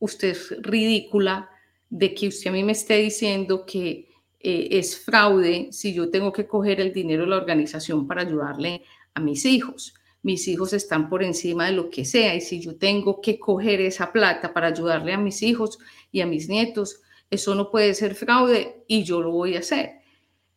usted 0.03 0.31
es 0.31 0.61
ridícula 0.61 1.49
de 1.89 2.13
que 2.13 2.27
usted 2.27 2.49
a 2.49 2.53
mí 2.53 2.61
me 2.61 2.73
esté 2.73 2.97
diciendo 2.97 3.65
que 3.65 4.09
eh, 4.41 4.67
es 4.71 4.97
fraude 4.97 5.69
si 5.71 5.93
yo 5.93 6.09
tengo 6.09 6.33
que 6.33 6.45
coger 6.45 6.81
el 6.81 6.91
dinero 6.91 7.23
de 7.23 7.29
la 7.29 7.37
organización 7.37 8.05
para 8.05 8.23
ayudarle 8.23 8.83
a 9.13 9.21
mis 9.21 9.45
hijos. 9.45 9.93
Mis 10.21 10.45
hijos 10.49 10.73
están 10.73 11.09
por 11.09 11.23
encima 11.23 11.67
de 11.67 11.71
lo 11.71 11.89
que 11.89 12.03
sea 12.03 12.35
y 12.35 12.41
si 12.41 12.59
yo 12.59 12.75
tengo 12.75 13.21
que 13.21 13.39
coger 13.39 13.79
esa 13.79 14.11
plata 14.11 14.53
para 14.53 14.67
ayudarle 14.67 15.13
a 15.13 15.17
mis 15.17 15.41
hijos 15.41 15.79
y 16.11 16.19
a 16.19 16.25
mis 16.25 16.49
nietos, 16.49 17.01
eso 17.29 17.55
no 17.55 17.71
puede 17.71 17.93
ser 17.93 18.13
fraude 18.13 18.83
y 18.87 19.05
yo 19.05 19.21
lo 19.21 19.31
voy 19.31 19.55
a 19.55 19.59
hacer. 19.59 20.01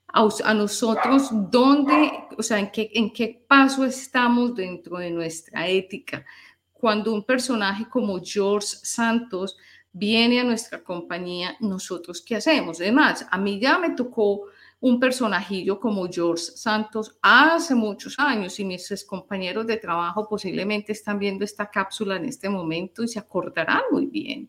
A, 0.09 0.55
nosotros, 0.55 1.29
¿dónde, 1.51 2.11
o 2.37 2.43
sea, 2.43 2.59
en 2.59 2.73
qué, 2.73 2.91
en 2.95 3.13
qué 3.13 3.45
paso 3.47 3.85
estamos 3.85 4.57
dentro 4.57 4.99
de 4.99 5.11
nuestra 5.11 5.69
ética? 5.69 6.25
Cuando 6.79 7.13
un 7.13 7.25
personaje 7.25 7.87
como 7.89 8.21
George 8.23 8.69
Santos 8.83 9.57
viene 9.93 10.41
a 10.41 10.45
nuestra 10.45 10.83
compañía, 10.83 11.57
nosotros 11.61 12.23
qué 12.23 12.37
hacemos. 12.37 12.81
Además, 12.81 13.27
a 13.31 13.39
mí 13.39 13.59
ya 13.59 13.79
me 13.79 13.91
tocó 13.91 14.43
un 14.81 15.01
personajillo 15.01 15.81
como 15.81 16.07
George 16.07 16.45
Santos 16.55 17.19
hace 17.23 17.75
muchos 17.75 18.19
años 18.19 18.61
y 18.61 18.65
mis 18.65 19.05
compañeros 19.05 19.67
de 19.67 19.79
trabajo 19.79 20.29
posiblemente 20.29 20.93
están 20.93 21.19
viendo 21.19 21.45
esta 21.45 21.71
cápsula 21.71 22.17
en 22.17 22.27
este 22.27 22.49
momento 22.51 23.03
y 23.03 23.09
se 23.09 23.19
acordarán 23.19 23.83
muy 23.91 24.07
bien. 24.07 24.49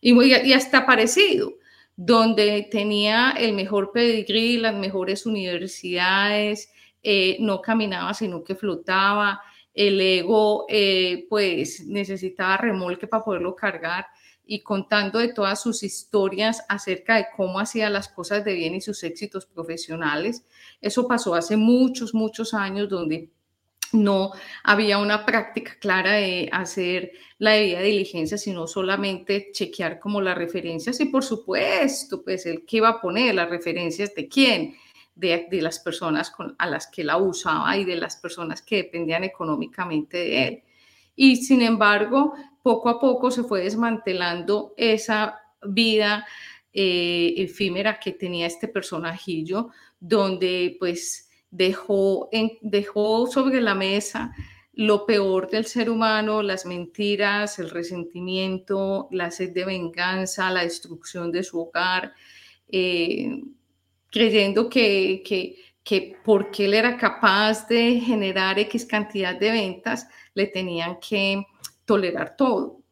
Y, 0.00 0.12
muy, 0.12 0.34
y 0.34 0.52
hasta 0.52 0.84
parecido, 0.84 1.54
donde 1.94 2.68
tenía 2.70 3.34
el 3.38 3.52
mejor 3.52 3.92
pedigrí, 3.92 4.56
las 4.56 4.74
mejores 4.74 5.26
universidades, 5.26 6.72
eh, 7.04 7.36
no 7.40 7.60
caminaba 7.60 8.14
sino 8.14 8.42
que 8.42 8.56
flotaba, 8.56 9.40
el 9.74 10.00
ego 10.00 10.66
eh, 10.68 11.26
pues 11.28 11.86
necesitaba 11.86 12.56
remolque 12.56 13.06
para 13.06 13.24
poderlo 13.24 13.54
cargar 13.54 14.06
y 14.44 14.62
contando 14.62 15.18
de 15.18 15.32
todas 15.32 15.62
sus 15.62 15.82
historias 15.82 16.64
acerca 16.68 17.16
de 17.16 17.26
cómo 17.36 17.58
hacía 17.58 17.88
las 17.90 18.08
cosas 18.08 18.44
de 18.44 18.54
bien 18.54 18.74
y 18.74 18.80
sus 18.80 19.02
éxitos 19.04 19.46
profesionales. 19.46 20.44
Eso 20.80 21.06
pasó 21.06 21.34
hace 21.34 21.56
muchos, 21.56 22.12
muchos 22.12 22.52
años 22.52 22.88
donde 22.88 23.30
no 23.92 24.32
había 24.64 24.98
una 24.98 25.24
práctica 25.24 25.76
clara 25.78 26.14
de 26.14 26.48
hacer 26.50 27.12
la 27.38 27.52
debida 27.52 27.80
diligencia, 27.80 28.38
sino 28.38 28.66
solamente 28.66 29.50
chequear 29.52 29.98
como 30.00 30.20
las 30.20 30.36
referencias 30.36 30.98
y 31.00 31.06
por 31.06 31.24
supuesto, 31.24 32.22
pues 32.22 32.46
el 32.46 32.64
que 32.64 32.78
iba 32.78 32.88
a 32.88 33.00
poner 33.00 33.34
las 33.34 33.50
referencias 33.50 34.14
de 34.14 34.28
quién 34.28 34.74
de, 35.14 35.46
las 35.50 35.78
personas 35.78 36.32
a 36.58 36.66
las 36.66 36.86
que 36.86 37.04
la 37.04 37.16
usaba 37.16 37.76
y 37.76 37.84
de 37.84 37.96
las 37.96 38.16
personas 38.16 38.62
que 38.62 38.76
dependían 38.76 39.24
económicamente 39.24 40.16
de 40.16 40.48
él. 40.48 40.62
Y 41.14 41.36
sin 41.36 41.62
embargo, 41.62 42.34
poco 42.62 42.88
a 42.88 42.98
poco 42.98 43.30
se 43.30 43.42
fue 43.42 43.62
desmantelando 43.62 44.74
esa 44.76 45.40
vida 45.62 46.26
eh, 46.72 47.34
efímera 47.36 48.00
que 48.00 48.12
tenía 48.12 48.46
este 48.46 48.68
personajillo, 48.68 49.70
donde 50.00 50.76
pues 50.78 51.28
dejó, 51.50 52.30
dejó 52.62 53.26
sobre 53.26 53.60
la 53.60 53.74
mesa 53.74 54.32
lo 54.74 55.04
peor 55.04 55.50
del 55.50 55.66
ser 55.66 55.90
humano, 55.90 56.42
las 56.42 56.64
mentiras, 56.64 57.58
el 57.58 57.68
resentimiento, 57.68 59.08
la 59.10 59.30
sed 59.30 59.52
de 59.52 59.66
venganza, 59.66 60.50
la 60.50 60.62
destrucción 60.62 61.30
de 61.30 61.42
su 61.42 61.60
hogar, 61.60 62.14
eh, 62.68 63.42
creyendo 64.12 64.68
que, 64.68 65.22
que, 65.26 65.56
que 65.82 66.16
porque 66.24 66.66
él 66.66 66.74
era 66.74 66.96
capaz 66.96 67.66
de 67.66 67.98
generar 67.98 68.58
X 68.60 68.84
cantidad 68.84 69.34
de 69.34 69.50
ventas, 69.50 70.06
le 70.34 70.46
tenían 70.46 70.98
que 71.00 71.44
tolerar 71.84 72.36
todo. 72.36 72.82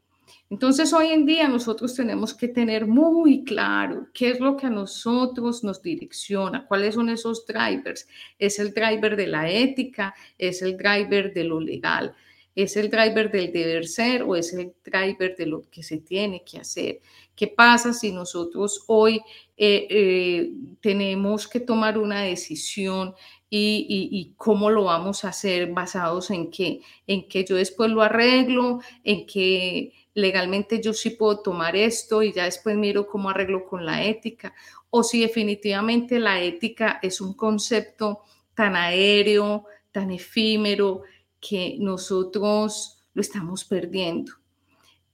Entonces, 0.49 0.93
hoy 0.93 1.09
en 1.09 1.27
día 1.27 1.47
nosotros 1.47 1.95
tenemos 1.95 2.35
que 2.35 2.49
tener 2.49 2.87
muy 2.87 3.45
claro 3.45 4.09
qué 4.13 4.31
es 4.31 4.41
lo 4.41 4.57
que 4.57 4.67
a 4.67 4.71
nosotros 4.71 5.63
nos 5.63 5.81
direcciona, 5.81 6.67
cuáles 6.67 6.97
son 6.97 7.09
esos 7.09 7.47
drivers. 7.47 8.09
Es 8.37 8.59
el 8.59 8.75
driver 8.75 9.15
de 9.15 9.29
la 9.29 9.49
ética, 9.49 10.13
es 10.37 10.63
el 10.63 10.77
driver 10.77 11.33
de 11.33 11.45
lo 11.45 11.61
legal, 11.61 12.17
es 12.63 12.77
el 12.77 12.91
driver 12.91 13.31
del 13.31 13.53
deber 13.53 13.87
ser 13.87 14.23
o 14.23 14.37
es 14.37 14.53
el 14.53 14.73
driver 14.85 15.37
de 15.37 15.47
lo 15.47 15.63
que 15.71 15.83
se 15.83 15.99
tiene 15.99 16.43
que 16.45 16.59
hacer. 16.59 17.01
¿Qué 17.35 17.49
pasa 17.49 17.93
si 17.93 18.13
nosotros 18.13 18.85
hoy 18.87 19.23
eh, 19.57 19.87
eh, 19.91 20.51
tenemos 20.81 21.49
que 21.49 21.61
tomar 21.61 21.97
una 21.99 22.23
decisión 22.23 23.15
y, 23.49 24.09
y, 24.13 24.35
cómo 24.37 24.71
lo 24.71 24.85
vamos 24.85 25.25
a 25.25 25.31
hacer 25.31 25.73
basados 25.73 26.31
en 26.31 26.51
qué? 26.51 26.81
En 27.07 27.29
que 27.29 27.45
yo 27.45 27.57
después 27.57 27.91
lo 27.91 28.03
arreglo, 28.03 28.81
en 29.03 29.27
que 29.27 29.93
legalmente 30.15 30.81
yo 30.81 30.93
sí 30.93 31.11
puedo 31.11 31.41
tomar 31.41 31.75
esto 31.75 32.23
y 32.23 32.33
ya 32.33 32.45
después 32.45 32.77
miro 32.77 33.07
cómo 33.07 33.31
arreglo 33.31 33.65
con 33.65 33.85
la 33.85 34.05
ética, 34.05 34.55
o 34.91 35.03
si 35.03 35.21
definitivamente 35.21 36.19
la 36.19 36.41
ética 36.41 37.01
es 37.03 37.21
un 37.21 37.35
concepto 37.35 38.21
tan 38.55 38.77
aéreo, 38.77 39.65
tan 39.93 40.11
efímero, 40.11 41.03
que 41.41 41.77
nosotros 41.79 43.03
lo 43.15 43.21
estamos 43.21 43.65
perdiendo. 43.65 44.33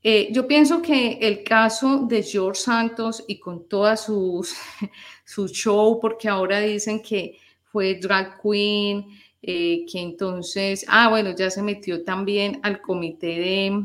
Eh, 0.03 0.29
yo 0.33 0.47
pienso 0.47 0.83
que 0.83 1.19
el 1.21 1.43
caso 1.43 2.07
de 2.07 2.23
George 2.23 2.61
Santos 2.61 3.25
y 3.27 3.39
con 3.39 3.69
toda 3.69 3.97
sus, 3.97 4.55
su 5.25 5.49
show, 5.49 5.99
porque 6.01 6.29
ahora 6.29 6.61
dicen 6.61 7.03
que 7.03 7.39
fue 7.65 7.97
drag 7.97 8.41
queen, 8.41 9.07
eh, 9.43 9.85
que 9.91 10.01
entonces, 10.01 10.85
ah, 10.89 11.09
bueno, 11.09 11.35
ya 11.37 11.51
se 11.51 11.63
metió 11.63 12.05
también 12.05 12.61
al 12.63 12.81
comité 12.81 13.85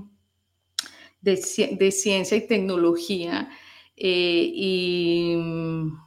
de, 1.21 1.37
de, 1.71 1.91
ciencia 1.91 2.37
y 2.37 2.47
tecnología 2.47 3.49
eh, 3.95 4.51
y 4.53 5.35
mm, 5.37 5.97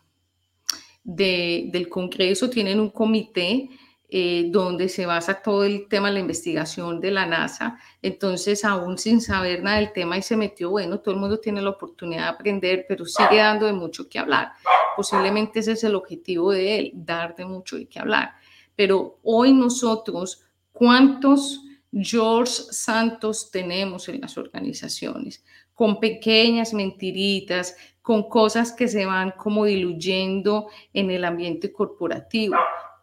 del 1.05 1.88
Congreso 1.88 2.49
tienen 2.50 2.81
un 2.81 2.91
comité 2.91 3.69
eh, 4.16 4.47
donde 4.49 4.88
se 4.88 5.06
basa 5.06 5.42
todo 5.42 5.64
el 5.64 5.88
tema 5.88 6.06
de 6.06 6.14
la 6.14 6.21
investigación 6.21 7.00
de 7.00 7.11
la 7.11 7.26
NASA. 7.26 7.80
Entonces, 8.00 8.64
aún 8.64 8.97
sin 8.97 9.21
saber 9.21 9.64
nada 9.64 9.78
del 9.78 9.92
tema 9.92 10.16
y 10.16 10.23
se 10.23 10.37
metió, 10.37 10.71
bueno, 10.71 11.00
todo 11.00 11.16
el 11.16 11.21
mundo 11.21 11.40
tiene 11.40 11.61
la 11.61 11.71
oportunidad 11.71 12.23
de 12.23 12.28
aprender, 12.28 12.87
pero 12.88 13.06
sigue 13.06 13.38
dando 13.38 13.66
de 13.66 13.73
mucho 13.73 14.09
que 14.09 14.21
hablar. 14.21 14.52
Posiblemente 14.94 15.59
ese 15.59 15.73
es 15.73 15.83
el 15.83 15.97
objetivo 15.97 16.52
de 16.52 16.79
él, 16.79 16.92
dar 16.94 17.35
de 17.35 17.44
mucho 17.44 17.74
de 17.74 17.88
qué 17.88 17.98
hablar. 17.98 18.37
Pero 18.77 19.18
hoy 19.24 19.53
nosotros, 19.53 20.44
¿cuántos 20.70 21.64
George 21.90 22.53
Santos 22.70 23.50
tenemos 23.50 24.09
en 24.09 24.20
las 24.20 24.38
organizaciones, 24.38 25.44
con 25.74 25.98
pequeñas 25.98 26.72
mentiritas, 26.72 27.77
con 28.00 28.29
cosas 28.29 28.70
que 28.70 28.87
se 28.87 29.07
van 29.07 29.33
como 29.33 29.64
diluyendo 29.64 30.68
en 30.92 31.11
el 31.11 31.24
ambiente 31.24 31.72
corporativo. 31.72 32.55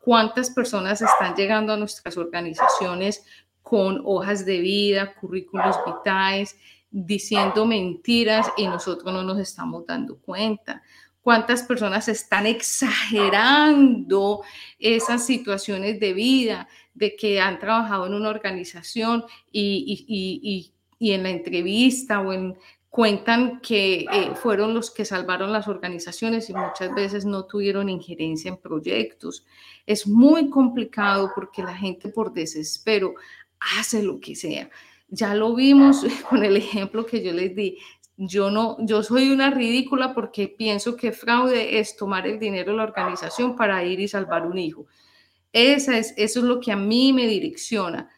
¿Cuántas 0.04 0.50
personas 0.50 1.02
están 1.02 1.36
llegando 1.36 1.74
a 1.74 1.78
nuestras 1.78 2.18
organizaciones 2.18 3.24
con 3.62 4.02
hojas 4.06 4.46
de 4.46 4.60
vida, 4.60 5.14
currículos 5.14 5.76
vitales, 5.86 6.58
diciendo 6.90 7.66
mentiras 7.66 8.52
y 8.58 8.68
nosotros 8.68 9.14
no 9.14 9.24
nos 9.24 9.40
estamos 9.40 9.86
dando 9.86 10.18
cuenta? 10.18 10.82
cuántas 11.22 11.64
personas 11.64 12.08
están 12.08 12.48
exagerando 12.48 14.42
esas 14.80 15.26
situaciones 15.26 16.00
de 16.00 16.14
vida, 16.14 16.68
de 16.94 17.16
que 17.16 17.40
han 17.40 17.60
trabajado 17.60 18.08
en 18.08 18.14
una 18.14 18.30
organización 18.30 19.24
y, 19.52 20.74
en 21.00 21.24
la 21.24 21.30
entrevista 21.30 22.22
o 22.22 22.34
en 22.34 22.58
cuentan 22.91 23.62
que 23.62 24.06
eh, 24.12 24.36
fueron 24.36 24.73
los 24.73 24.91
que 24.91 25.06
salvaron 25.06 25.54
las 25.54 25.69
organizaciones 25.69 26.49
y 26.49 26.54
muchas 26.54 26.93
veces 26.93 27.25
no 27.25 27.45
tuvieron 27.45 27.88
injerencia 27.88 28.49
en 28.49 28.58
proyectos. 28.58 29.45
Es 29.86 30.06
muy 30.06 30.49
complicado 30.49 31.32
porque 31.34 31.63
la 31.63 31.73
gente 31.73 32.10
por 32.10 32.34
desespero 32.34 33.15
hace 33.80 34.04
lo 34.04 34.19
que 34.19 34.36
sea. 34.36 34.69
Ya 35.08 35.34
lo 35.34 35.56
vimos 35.56 36.06
con 36.30 36.43
el 36.43 36.58
ejemplo 36.58 37.06
que 37.06 37.23
yo 37.23 37.32
les 37.32 37.56
di 37.56 37.77
yo 38.23 38.51
no, 38.51 38.77
yo 38.82 39.01
soy 39.01 39.32
una 39.32 39.49
ridícula 39.49 40.13
porque 40.13 40.47
pienso 40.47 40.95
que 40.95 41.12
fraude 41.12 41.80
es 41.80 41.95
tomar 41.95 42.27
el 42.27 42.38
dinero 42.38 42.71
de 42.71 42.77
la 42.77 42.84
organización 42.84 43.56
para 43.56 43.84
ir 43.84 43.99
y 43.99 44.08
salvar 44.08 44.45
un 44.45 44.60
hijo. 44.60 44.86
Esa 45.54 45.97
es, 45.97 46.13
eso 46.17 46.39
es 46.39 46.45
lo 46.45 46.60
que 46.60 46.71
a 46.71 46.75
mí 46.75 47.13
me 47.13 47.25
direcciona. 47.25 48.10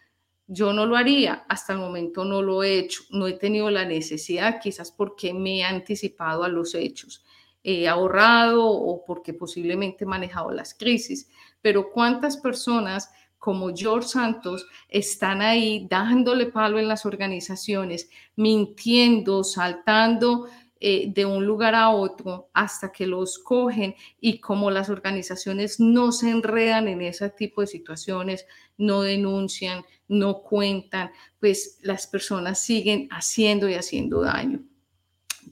Yo 0.54 0.72
no 0.72 0.86
lo 0.86 0.96
haría, 0.96 1.46
hasta 1.50 1.74
el 1.74 1.80
momento 1.80 2.24
no 2.26 2.44
lo 2.44 2.64
he 2.64 2.78
hecho, 2.78 3.04
no 3.10 3.28
he 3.28 3.34
tenido 3.34 3.72
la 3.72 3.86
necesidad, 3.86 4.60
quizás 4.62 4.92
porque 4.92 5.34
me 5.34 5.60
he 5.60 5.64
anticipado 5.64 6.44
a 6.44 6.48
los 6.48 6.76
hechos, 6.76 7.26
he 7.64 7.88
ahorrado 7.88 8.64
o 8.66 9.04
porque 9.04 9.34
posiblemente 9.34 10.04
he 10.04 10.08
manejado 10.08 10.52
las 10.52 10.76
crisis, 10.76 11.28
pero 11.62 11.92
¿cuántas 11.92 12.38
personas 12.38 13.10
como 13.40 13.76
George 13.76 14.08
Santos 14.08 14.68
están 14.88 15.42
ahí 15.42 15.88
dándole 15.90 16.46
palo 16.46 16.78
en 16.78 16.88
las 16.88 17.06
organizaciones, 17.06 18.10
mintiendo, 18.36 19.44
saltando 19.44 20.48
eh, 20.86 21.14
de 21.14 21.26
un 21.26 21.46
lugar 21.46 21.76
a 21.76 21.92
otro 21.92 22.50
hasta 22.54 22.92
que 22.92 23.08
los 23.08 23.40
cogen 23.40 23.96
y 24.20 24.40
como 24.40 24.70
las 24.70 24.90
organizaciones 24.90 25.80
no 25.80 26.12
se 26.12 26.30
enredan 26.30 26.90
en 26.90 27.02
ese 27.02 27.30
tipo 27.30 27.62
de 27.62 27.68
situaciones, 27.68 28.46
no 28.78 29.02
denuncian, 29.02 29.86
no 30.14 30.42
cuentan, 30.42 31.12
pues 31.40 31.80
las 31.82 32.08
personas 32.08 32.60
siguen 32.60 33.08
haciendo 33.12 33.70
y 33.70 33.74
haciendo 33.74 34.22
daño. 34.22 34.64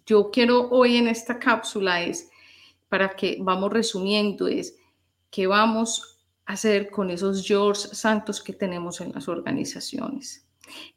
Yo 0.05 0.31
quiero 0.31 0.69
hoy 0.69 0.97
en 0.97 1.07
esta 1.07 1.39
cápsula 1.39 2.01
es, 2.03 2.29
para 2.89 3.15
que 3.15 3.37
vamos 3.41 3.71
resumiendo, 3.71 4.47
es 4.47 4.75
que 5.29 5.47
vamos 5.47 6.11
hacer 6.45 6.89
con 6.89 7.09
esos 7.09 7.45
George 7.45 7.87
Santos 7.93 8.41
que 8.43 8.53
tenemos 8.53 8.99
en 9.01 9.13
las 9.13 9.27
organizaciones. 9.27 10.45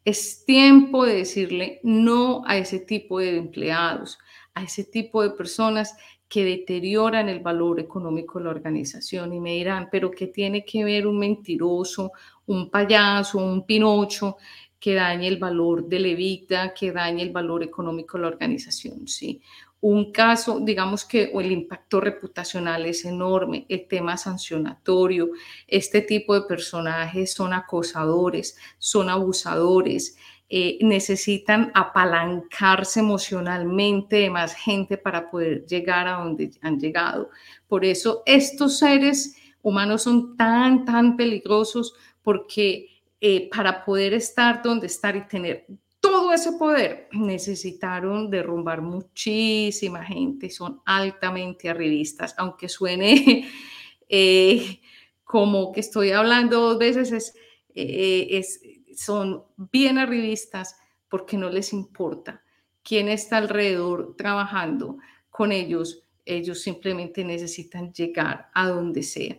Es 0.05 0.45
tiempo 0.45 1.05
de 1.05 1.17
decirle 1.17 1.81
no 1.83 2.43
a 2.47 2.57
ese 2.57 2.81
tipo 2.81 3.21
de 3.21 3.37
empleados, 3.37 4.19
a 4.55 4.63
ese 4.63 4.85
tipo 4.85 5.23
de 5.23 5.31
personas 5.31 5.97
que 6.29 6.45
deterioran 6.45 7.29
el 7.29 7.41
valor 7.41 7.79
económico 7.79 8.39
de 8.39 8.47
la 8.47 8.51
organización 8.51 9.33
y 9.33 9.41
me 9.41 9.53
dirán, 9.53 9.89
pero 9.93 10.11
¿qué 10.11 10.27
tiene 10.27 10.65
que 10.65 10.85
ver 10.85 11.07
un 11.07 11.19
mentiroso, 11.19 12.11
un 12.47 12.71
payaso, 12.71 13.39
un 13.39 13.67
pinocho 13.67 14.37
que 14.79 14.95
dañe 14.95 15.29
el 15.29 15.39
valor 15.39 15.89
de 15.89 15.99
Levita, 15.99 16.75
que 16.75 16.93
dañe 16.93 17.23
el 17.23 17.33
valor 17.33 17.63
económico 17.63 18.19
de 18.19 18.23
la 18.23 18.29
organización? 18.29 19.09
Sí, 19.09 19.41
un 19.87 20.13
caso, 20.13 20.61
digamos 20.61 21.05
que 21.05 21.31
el 21.35 21.53
impacto 21.53 22.01
reputacional 22.01 22.87
es 22.87 23.05
enorme, 23.05 23.67
el 23.69 23.87
tema 23.87 24.17
sancionatorio, 24.17 25.29
este 25.69 26.01
tipo 26.01 26.33
de 26.35 26.47
personajes 26.47 27.35
son 27.35 27.53
acosadores, 27.53 28.57
son 28.79 29.11
abusadores, 29.11 30.17
eh, 30.49 30.79
necesitan 30.81 31.71
apalancarse 31.75 33.01
emocionalmente 33.01 34.17
de 34.17 34.31
más 34.31 34.55
gente 34.55 34.97
para 34.97 35.31
poder 35.31 35.67
llegar 35.67 36.09
a 36.09 36.25
donde 36.25 36.53
han 36.63 36.81
llegado. 36.81 37.29
Por 37.69 37.85
eso 37.85 38.23
estos 38.25 38.79
seres 38.79 39.37
humanos 39.61 40.05
son 40.05 40.35
tan, 40.39 40.87
tan 40.87 41.15
peligrosos 41.15 41.93
porque 42.25 42.89
eh, 43.21 43.49
para 43.55 43.85
poder 43.85 44.15
estar 44.15 44.63
donde 44.63 44.89
estar 44.89 45.15
y 45.15 45.29
tener 45.29 45.67
todo 46.01 46.33
ese 46.33 46.53
poder 46.53 47.09
necesitaron 47.13 48.29
derrumbar 48.29 48.83
muchísima 48.83 50.05
gente, 50.05 50.51
son 50.51 50.83
altamente 50.85 51.71
arribistas, 51.71 52.35
aunque 52.37 52.69
suene 52.69 53.49
eh, 54.09 54.81
como 55.23 55.73
que 55.73 55.81
estoy 55.81 56.11
hablando 56.11 56.61
dos 56.61 56.79
veces, 56.79 57.35
eh, 57.75 58.27
es, 58.31 58.61
son 58.97 59.45
bien 59.57 59.99
arribistas 59.99 60.77
porque 61.09 61.37
no 61.37 61.49
les 61.49 61.73
importa 61.73 62.43
quién 62.83 63.09
está 63.09 63.39
alrededor 63.39 64.15
trabajando 64.17 64.99
con 65.31 65.53
ellos, 65.53 66.03
ellos 66.25 66.63
simplemente 66.63 67.25
necesitan 67.25 67.93
llegar 67.93 68.51
a 68.55 68.69
donde 68.69 69.03
sea. 69.03 69.39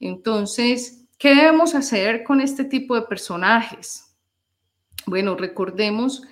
Entonces, 0.00 1.03
¿qué 1.18 1.34
debemos 1.34 1.74
hacer 1.74 2.24
con 2.24 2.40
este 2.40 2.64
tipo 2.64 2.94
de 2.94 3.02
personajes? 3.02 4.16
Bueno, 5.06 5.36
recordemos 5.36 6.22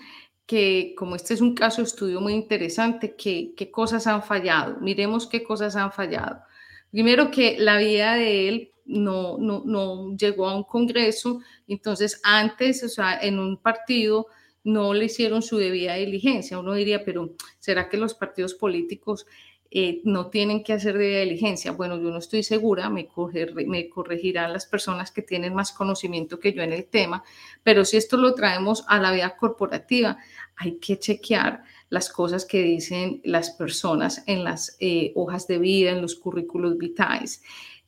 que 0.47 0.95
como 0.97 1.17
este 1.17 1.35
es 1.35 1.41
un 1.41 1.55
caso 1.55 1.83
de 1.83 1.89
estudio 1.89 2.21
muy 2.21 2.35
interesante, 2.35 3.15
qué 3.17 3.71
cosas 3.71 4.07
han 4.07 4.23
fallado. 4.23 4.79
Miremos 4.81 5.27
qué 5.27 5.43
cosas 5.43 5.77
han 5.77 5.93
fallado. 5.93 6.43
Primero 6.91 7.31
que 7.31 7.57
la 7.59 7.79
vida 7.79 8.15
de 8.15 8.49
él 8.49 8.73
no, 8.85 9.39
no, 9.39 9.63
no 9.65 10.17
llegó 10.17 10.49
a 10.49 10.57
un 10.57 10.65
congreso, 10.65 11.41
entonces 11.67 12.21
antes, 12.23 12.83
o 12.85 12.89
sea, 12.89 13.19
en 13.21 13.39
un 13.39 13.57
partido 13.57 14.27
no 14.65 14.95
le 14.95 15.07
hicieron 15.07 15.43
su 15.43 15.57
debida 15.57 15.95
diligencia. 15.95 16.59
Uno 16.59 16.75
diría, 16.75 17.05
pero 17.05 17.35
¿será 17.59 17.89
que 17.89 17.97
los 17.97 18.15
partidos 18.15 18.55
políticos 18.55 19.27
eh, 19.75 20.03
no 20.05 20.27
tienen 20.27 20.63
que 20.63 20.75
hacer 20.75 20.99
debida 20.99 21.21
diligencia? 21.21 21.73
Bueno, 21.73 21.97
yo 21.97 22.11
no 22.11 22.19
estoy 22.19 22.43
segura, 22.43 22.91
me, 22.91 23.09
corregirán 23.09 24.53
las 24.53 24.67
personas 24.67 25.11
que 25.11 25.23
tienen 25.23 25.55
más 25.55 25.73
conocimiento 25.73 26.39
que 26.39 26.53
yo 26.53 26.63
en 26.63 26.73
el 26.73 26.85
tema, 26.85 27.25
pero 27.63 27.85
si 27.85 27.97
esto 27.97 28.17
lo 28.17 28.35
traemos 28.35 28.85
a 28.89 29.01
la 29.01 29.13
vida 29.13 29.37
corporativa, 29.37 30.19
hay 30.57 30.77
que 30.77 30.99
chequear 30.99 31.63
las 31.89 32.11
cosas 32.11 32.45
que 32.45 32.63
dicen 32.63 33.21
las 33.25 33.51
personas 33.51 34.23
en 34.27 34.45
las 34.45 34.77
eh, 34.81 35.13
hojas 35.15 35.47
de 35.47 35.59
vida, 35.59 35.91
en 35.91 36.03
los 36.03 36.17
currículos 36.17 36.77
vitae. 36.77 37.25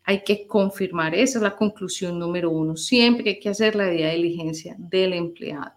Hay 0.05 0.25
que 0.25 0.47
confirmar, 0.47 1.14
esa 1.14 1.38
es 1.38 1.42
la 1.42 1.57
conclusión 1.57 2.18
número 2.18 2.51
uno. 2.51 2.77
Siempre 2.77 3.31
hay 3.31 3.40
que 3.40 3.49
hacer 3.51 3.77
la 3.77 3.85
debida 3.85 4.11
diligencia 4.11 4.75
del 4.79 5.12
empleado. 5.12 5.73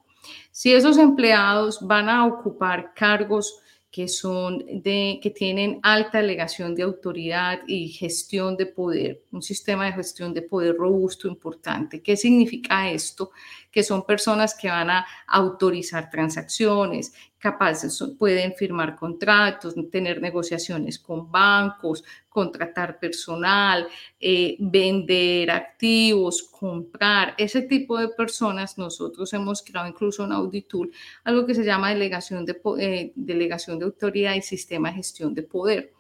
Si 0.51 0.73
esos 0.73 0.97
empleados 0.97 1.79
van 1.85 2.09
a 2.09 2.25
ocupar 2.25 2.93
cargos 2.95 3.61
que 3.91 4.07
son 4.07 4.63
de 4.81 5.19
que 5.21 5.29
tienen 5.29 5.79
alta 5.81 6.19
delegación 6.19 6.75
de 6.75 6.83
autoridad 6.83 7.61
y 7.67 7.87
gestión 7.89 8.57
de 8.57 8.65
poder, 8.65 9.23
un 9.31 9.41
sistema 9.41 9.85
de 9.85 9.93
gestión 9.93 10.33
de 10.33 10.41
poder 10.41 10.75
robusto 10.75 11.27
importante. 11.27 12.01
¿Qué 12.01 12.17
significa 12.17 12.89
esto? 12.89 13.31
Que 13.71 13.83
son 13.83 14.05
personas 14.05 14.55
que 14.55 14.69
van 14.69 14.89
a 14.89 15.07
autorizar 15.27 16.09
transacciones, 16.09 17.13
capaces, 17.39 18.03
pueden 18.17 18.53
firmar 18.55 18.95
contratos, 18.95 19.75
tener 19.91 20.21
negociaciones 20.21 20.99
con 20.99 21.31
bancos, 21.31 22.03
contratar 22.29 22.99
personal, 22.99 23.87
eh, 24.19 24.57
vender 24.59 25.51
activos, 25.51 26.41
comprar. 26.41 27.35
Ese 27.37 27.61
tipo 27.61 27.99
de 27.99 28.09
personas 28.09 28.77
nosotros 28.77 29.31
hemos 29.33 29.61
creado 29.61 29.87
incluso 29.87 30.25
en 30.25 30.31
Auditool 30.31 30.91
algo 31.23 31.45
que 31.45 31.53
se 31.53 31.63
llama 31.63 31.89
delegación 31.89 32.43
de, 32.43 32.59
eh, 32.79 33.11
delegación 33.15 33.77
de 33.77 33.85
autoridad 33.85 34.33
y 34.33 34.41
sistema 34.41 34.89
de 34.89 34.95
gestión 34.95 35.35
de 35.35 35.43
poder. 35.43 35.93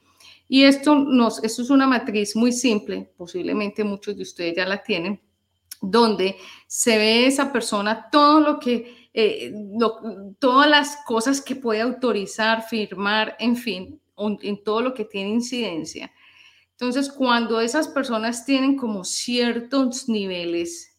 Y 0.49 0.63
esto, 0.63 0.95
nos, 0.95 1.43
esto 1.43 1.61
es 1.61 1.69
una 1.69 1.85
matriz 1.85 2.35
muy 2.35 2.51
simple, 2.51 3.11
posiblemente 3.15 3.83
muchos 3.83 4.15
de 4.15 4.23
ustedes 4.23 4.55
ya 4.55 4.65
la 4.65 4.81
tienen, 4.81 5.21
donde 5.79 6.37
se 6.65 6.97
ve 6.97 7.27
esa 7.27 7.51
persona 7.53 8.09
todo 8.11 8.39
lo 8.39 8.59
que 8.59 9.09
eh, 9.13 9.51
todas 10.39 10.69
las 10.69 10.97
cosas 11.05 11.41
que 11.41 11.55
puede 11.55 11.81
autorizar, 11.81 12.63
firmar, 12.63 13.35
en 13.39 13.55
fin, 13.55 13.99
en 14.17 14.63
todo 14.63 14.81
lo 14.81 14.93
que 14.93 15.05
tiene 15.05 15.29
incidencia. 15.29 16.11
Entonces, 16.79 17.11
cuando 17.11 17.59
esas 17.59 17.87
personas 17.87 18.45
tienen 18.45 18.77
como 18.77 19.03
ciertos 19.03 20.07
niveles, 20.07 20.95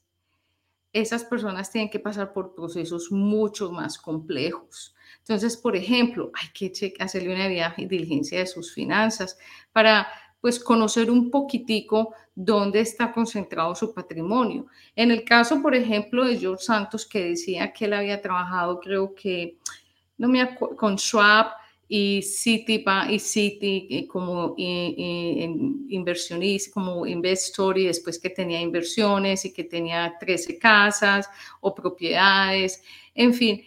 esas 0.93 1.23
personas 1.23 1.71
tienen 1.71 1.89
que 1.89 2.01
pasar 2.01 2.33
por 2.33 2.53
procesos 2.53 3.13
mucho 3.13 3.71
más 3.71 3.97
complejos. 3.97 4.97
Entonces, 5.21 5.57
por 5.57 5.77
ejemplo, 5.77 6.33
hay 6.35 6.49
que 6.53 6.95
hacerle 6.99 7.33
una 7.33 7.49
diligencia 7.77 8.41
de 8.41 8.47
sus 8.47 8.75
finanzas 8.75 9.39
para 9.73 10.09
pues 10.41 10.59
conocer 10.59 11.13
un 11.13 11.31
poquitico 11.31 12.13
dónde 12.35 12.81
está 12.81 13.13
concentrado 13.13 13.75
su 13.77 13.95
patrimonio. 13.95 14.67
En 14.97 15.13
el 15.13 15.25
caso, 15.25 15.63
por 15.63 15.77
ejemplo, 15.77 16.25
de 16.25 16.39
George 16.39 16.65
Santos, 16.65 17.07
que 17.07 17.23
decía 17.23 17.73
que 17.73 17.85
él 17.85 17.93
había 17.93 18.21
trabajado, 18.21 18.81
creo 18.81 19.15
que, 19.15 19.59
no 20.17 20.27
me 20.27 20.41
acuerdo, 20.41 20.77
con 20.77 20.97
Schwab 20.99 21.53
y 21.89 22.23
Citi, 22.23 22.85
y 23.09 23.19
Citi 23.19 23.89
eh, 23.91 24.07
como 24.07 24.55
inversionista, 24.59 26.71
como 26.73 27.07
investor 27.07 27.79
y 27.79 27.87
después 27.87 28.19
que 28.19 28.29
tenía 28.29 28.61
inversiones 28.61 29.47
y 29.47 29.55
que 29.55 29.65
tenía 29.65 30.15
13 30.21 30.59
casas 30.59 31.31
o 31.61 31.75
propiedades, 31.75 32.83
en 33.15 33.33
fin, 33.33 33.63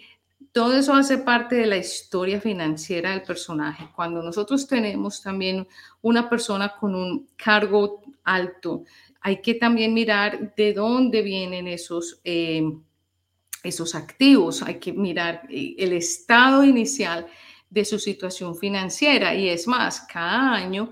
todo 0.52 0.78
eso 0.78 0.94
hace 0.94 1.18
parte 1.18 1.56
de 1.56 1.66
la 1.66 1.78
historia 1.78 2.40
financiera 2.40 3.12
del 3.12 3.24
personaje. 3.24 3.88
Cuando 3.96 4.22
nosotros 4.22 4.68
tenemos 4.68 5.22
también 5.22 5.68
una 6.02 6.30
persona 6.30 6.76
con 6.80 6.94
un 6.94 7.28
cargo 7.36 8.02
alto, 8.24 8.84
hay 9.22 9.42
que 9.42 9.56
también 9.56 9.94
mirar 9.94 10.54
de 10.56 10.74
dónde 10.74 11.22
vienen 11.22 11.68
esos, 11.68 12.20
eh, 12.24 12.64
esos 13.64 13.96
activos, 13.96 14.62
hay 14.62 14.76
que 14.76 14.94
mirar 14.94 15.44
eh, 15.50 15.76
el 15.78 15.94
estado 15.94 16.64
inicial 16.64 17.28
de 17.72 17.84
su 17.86 17.98
situación 17.98 18.56
financiera. 18.56 19.34
Y 19.34 19.50
es 19.50 19.68
más, 19.68 20.02
cada 20.02 20.54
año 20.54 20.92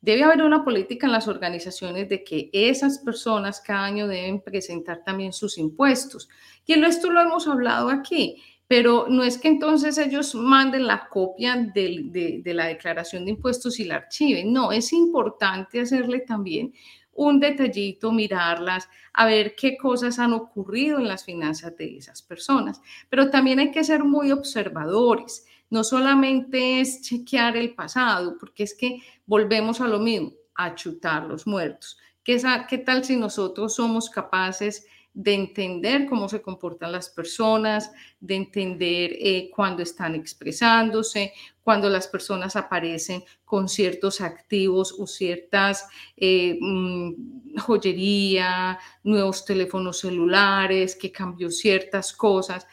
debe 0.00 0.22
haber 0.22 0.42
una 0.42 0.64
política 0.64 1.06
en 1.06 1.12
las 1.12 1.26
organizaciones 1.26 2.08
de 2.08 2.22
que 2.22 2.50
esas 2.52 3.00
personas 3.00 3.60
cada 3.60 3.86
año 3.86 4.06
deben 4.06 4.40
presentar 4.40 5.02
también 5.04 5.32
sus 5.32 5.58
impuestos. 5.58 6.28
Y 6.64 6.74
esto 6.84 7.10
lo 7.10 7.20
hemos 7.20 7.48
hablado 7.48 7.90
aquí 7.90 8.40
pero 8.68 9.06
no 9.08 9.24
es 9.24 9.38
que 9.38 9.48
entonces 9.48 9.96
ellos 9.96 10.34
manden 10.34 10.86
la 10.86 11.08
copia 11.08 11.56
de, 11.56 12.42
la 12.44 12.66
declaración 12.66 13.24
de 13.24 13.30
impuestos 13.30 13.80
y 13.80 13.84
la 13.84 13.96
archiven, 13.96 14.52
no, 14.52 14.70
es 14.72 14.92
importante 14.92 15.80
hacerle 15.80 16.20
también 16.20 16.74
un 17.14 17.40
detallito, 17.40 18.12
mirarlas, 18.12 18.88
a 19.14 19.26
ver 19.26 19.56
qué 19.56 19.76
cosas 19.76 20.18
han 20.18 20.34
ocurrido 20.34 20.98
en 20.98 21.08
las 21.08 21.24
finanzas 21.24 21.76
de 21.76 21.96
esas 21.96 22.22
personas, 22.22 22.80
pero 23.08 23.30
también 23.30 23.58
hay 23.58 23.72
que 23.72 23.82
ser 23.82 24.04
muy 24.04 24.30
observadores. 24.30 25.46
No 25.70 25.84
solamente 25.84 26.80
es 26.80 27.02
chequear 27.02 27.56
el 27.56 27.74
pasado, 27.74 28.36
porque 28.38 28.62
es 28.62 28.74
que 28.74 29.00
volvemos 29.26 29.80
a 29.80 29.88
lo 29.88 29.98
mismo, 29.98 30.32
a 30.54 30.74
chutar 30.74 31.24
los 31.24 31.46
muertos. 31.46 31.98
¿Qué, 32.22 32.38
tal 32.84 33.04
si 33.04 33.16
nosotros 33.16 33.74
somos 33.74 34.10
capaces 34.10 34.86
de 35.14 35.32
entender 35.32 36.06
cómo 36.06 36.28
se 36.28 36.42
comportan 36.42 36.92
las 36.92 37.08
personas, 37.08 37.90
de 38.20 38.34
entender 38.36 39.12
eh, 39.18 39.50
cuando 39.54 39.82
están 39.82 40.14
expresándose, 40.14 41.32
cuando 41.62 41.88
las 41.88 42.06
personas 42.06 42.54
aparecen 42.54 43.24
con 43.44 43.68
ciertos 43.68 44.20
activos 44.20 44.94
o 44.98 45.06
ciertas 45.06 45.88
eh, 46.18 46.58
mm, 46.60 47.56
joyería, 47.58 48.78
nuevos 49.02 49.44
teléfonos 49.46 50.00
celulares, 50.00 50.96
que 50.96 51.10
cambió 51.10 51.50
ciertas 51.50 52.12
cosas, 52.12 52.66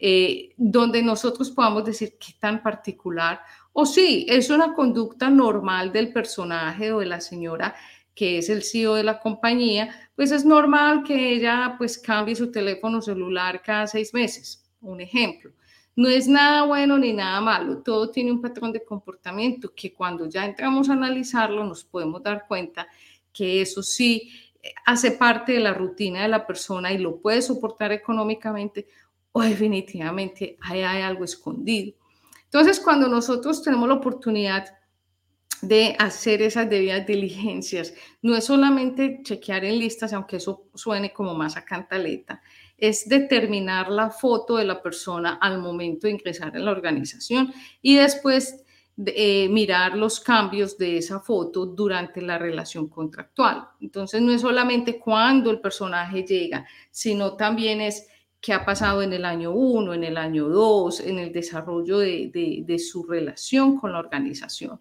eh, 0.00 0.54
donde 0.56 1.02
nosotros 1.02 1.50
podamos 1.50 1.84
decir 1.84 2.16
qué 2.18 2.32
tan 2.40 2.62
particular 2.62 3.40
o 3.72 3.86
sí, 3.86 4.26
es 4.28 4.50
una 4.50 4.74
conducta 4.74 5.30
normal 5.30 5.92
del 5.92 6.12
personaje 6.12 6.92
o 6.92 7.00
de 7.00 7.06
la 7.06 7.20
señora 7.20 7.74
que 8.14 8.38
es 8.38 8.50
el 8.50 8.62
CEO 8.62 8.96
de 8.96 9.04
la 9.04 9.20
compañía, 9.20 9.94
pues 10.14 10.30
es 10.32 10.44
normal 10.44 11.04
que 11.04 11.32
ella 11.32 11.76
pues 11.78 11.96
cambie 11.96 12.34
su 12.34 12.50
teléfono 12.50 13.00
celular 13.00 13.62
cada 13.62 13.86
seis 13.86 14.12
meses, 14.12 14.68
un 14.80 15.00
ejemplo. 15.00 15.52
No 15.96 16.08
es 16.08 16.28
nada 16.28 16.64
bueno 16.64 16.98
ni 16.98 17.12
nada 17.12 17.40
malo, 17.40 17.78
todo 17.78 18.10
tiene 18.10 18.32
un 18.32 18.42
patrón 18.42 18.72
de 18.72 18.84
comportamiento 18.84 19.72
que 19.74 19.94
cuando 19.94 20.28
ya 20.28 20.44
entramos 20.44 20.90
a 20.90 20.94
analizarlo 20.94 21.64
nos 21.64 21.84
podemos 21.84 22.22
dar 22.22 22.46
cuenta 22.46 22.86
que 23.32 23.62
eso 23.62 23.82
sí 23.82 24.30
eh, 24.62 24.72
hace 24.84 25.12
parte 25.12 25.52
de 25.52 25.60
la 25.60 25.72
rutina 25.72 26.22
de 26.22 26.28
la 26.28 26.46
persona 26.46 26.92
y 26.92 26.98
lo 26.98 27.20
puede 27.20 27.40
soportar 27.42 27.92
económicamente 27.92 28.86
o 29.32 29.42
definitivamente 29.42 30.56
hay, 30.60 30.82
hay 30.82 31.02
algo 31.02 31.24
escondido. 31.24 31.96
Entonces, 32.44 32.80
cuando 32.80 33.08
nosotros 33.08 33.62
tenemos 33.62 33.88
la 33.88 33.94
oportunidad 33.94 34.66
de 35.62 35.94
hacer 35.98 36.42
esas 36.42 36.68
debidas 36.68 37.06
diligencias. 37.06 37.92
No 38.22 38.34
es 38.34 38.44
solamente 38.44 39.20
chequear 39.22 39.64
en 39.64 39.78
listas, 39.78 40.12
aunque 40.12 40.36
eso 40.36 40.68
suene 40.74 41.12
como 41.12 41.34
más 41.34 41.56
a 41.56 41.64
cantaleta, 41.64 42.42
es 42.78 43.08
determinar 43.08 43.90
la 43.90 44.10
foto 44.10 44.56
de 44.56 44.64
la 44.64 44.82
persona 44.82 45.34
al 45.40 45.58
momento 45.58 46.06
de 46.06 46.14
ingresar 46.14 46.56
en 46.56 46.64
la 46.64 46.70
organización 46.70 47.52
y 47.82 47.96
después 47.96 48.64
eh, 49.06 49.48
mirar 49.50 49.96
los 49.96 50.20
cambios 50.20 50.78
de 50.78 50.98
esa 50.98 51.20
foto 51.20 51.66
durante 51.66 52.22
la 52.22 52.38
relación 52.38 52.88
contractual. 52.88 53.68
Entonces 53.80 54.22
no 54.22 54.32
es 54.32 54.40
solamente 54.40 54.98
cuando 54.98 55.50
el 55.50 55.60
personaje 55.60 56.22
llega, 56.22 56.66
sino 56.90 57.36
también 57.36 57.82
es 57.82 58.06
qué 58.40 58.52
ha 58.52 58.64
pasado 58.64 59.02
en 59.02 59.12
el 59.12 59.24
año 59.24 59.52
1, 59.52 59.94
en 59.94 60.04
el 60.04 60.16
año 60.16 60.48
2, 60.48 61.00
en 61.00 61.18
el 61.18 61.32
desarrollo 61.32 61.98
de 61.98 62.78
su 62.78 63.04
relación 63.04 63.78
con 63.78 63.92
la 63.92 63.98
organización 63.98 64.80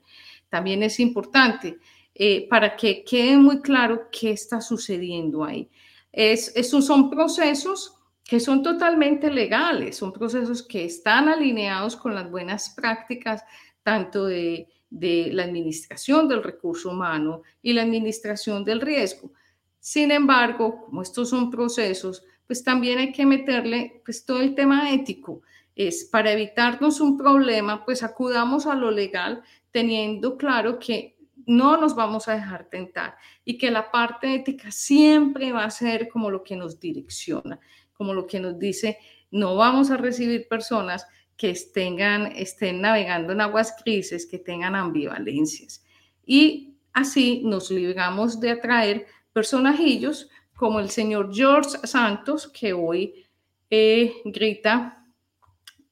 también 0.50 0.84
es 0.84 1.00
importante 1.00 1.80
eh, 2.14 2.48
para 2.50 2.76
que 2.76 3.04
quede 3.04 3.38
muy 3.38 3.62
claro 3.62 4.10
qué 4.12 4.32
está 4.32 4.60
sucediendo 4.60 5.44
ahí. 5.46 5.70
Es, 6.12 6.54
son 6.68 7.10
procesos 7.10 7.96
que 8.24 8.40
son 8.40 8.62
totalmente 8.62 9.32
legales, 9.32 9.98
son 9.98 10.12
procesos 10.12 10.64
que 10.64 10.86
están 10.86 11.30
alineados 11.30 11.96
con 11.96 12.14
las 12.14 12.30
buenas 12.30 12.72
prácticas 12.76 13.44
tanto 13.84 14.26
de, 14.26 14.68
la 14.92 15.44
administración 15.44 16.28
del 16.28 16.44
recurso 16.44 16.90
humano 16.90 17.44
y 17.62 17.74
la 17.74 17.84
administración 17.84 18.64
del 18.64 18.82
riesgo. 18.82 19.32
Sin 19.80 20.10
embargo, 20.12 20.86
como 20.86 21.04
estos 21.04 21.30
son 21.30 21.52
procesos, 21.52 22.24
pues 22.50 22.64
también 22.64 22.98
hay 22.98 23.12
que 23.12 23.28
meterle 23.28 24.02
pues 24.04 24.26
todo 24.26 24.42
el 24.42 24.56
tema 24.56 24.92
ético. 24.92 25.44
es 25.76 26.06
para 26.06 26.32
evitarnos 26.32 27.00
un 27.00 27.16
problema, 27.16 27.86
pues 27.86 28.02
acudamos 28.02 28.66
a 28.66 28.74
lo 28.74 28.90
legal 28.90 29.44
teniendo 29.70 30.36
claro 30.36 30.80
que 30.80 31.16
no 31.46 31.78
nos 31.78 31.94
vamos 31.94 32.28
a 32.28 32.34
dejar 32.34 32.68
tentar 32.68 33.18
y 33.46 33.56
que 33.56 33.70
la 33.70 33.92
parte 33.92 34.34
ética 34.34 34.72
siempre 34.72 35.52
va 35.52 35.64
a 35.64 35.70
ser 35.70 36.10
como 36.10 36.32
lo 36.32 36.44
que 36.44 36.56
nos 36.56 36.80
direcciona, 36.80 37.60
como 37.94 38.16
lo 38.16 38.26
que 38.26 38.40
nos 38.40 38.58
dice, 38.58 38.98
no 39.30 39.56
vamos 39.56 39.92
a 39.92 39.98
recibir 39.98 40.48
personas 40.48 41.06
que 41.38 41.52
estén, 41.52 42.82
navegando 42.82 43.32
en 43.32 43.42
aguas 43.42 43.76
grises, 43.86 44.26
que 44.26 44.40
tengan 44.40 44.74
ambivalencias. 44.74 45.84
Y 46.26 46.74
así 46.94 47.44
nos 47.46 47.70
libramos 47.70 48.40
de 48.40 48.50
atraer 48.50 49.06
personajillos 49.34 50.30
como 50.60 50.82
el 50.82 50.90
señor 50.90 51.34
George 51.34 51.78
Santos, 51.88 52.50
que 52.50 52.74
hoy 52.74 53.26
eh, 53.70 54.12
grita 54.26 55.06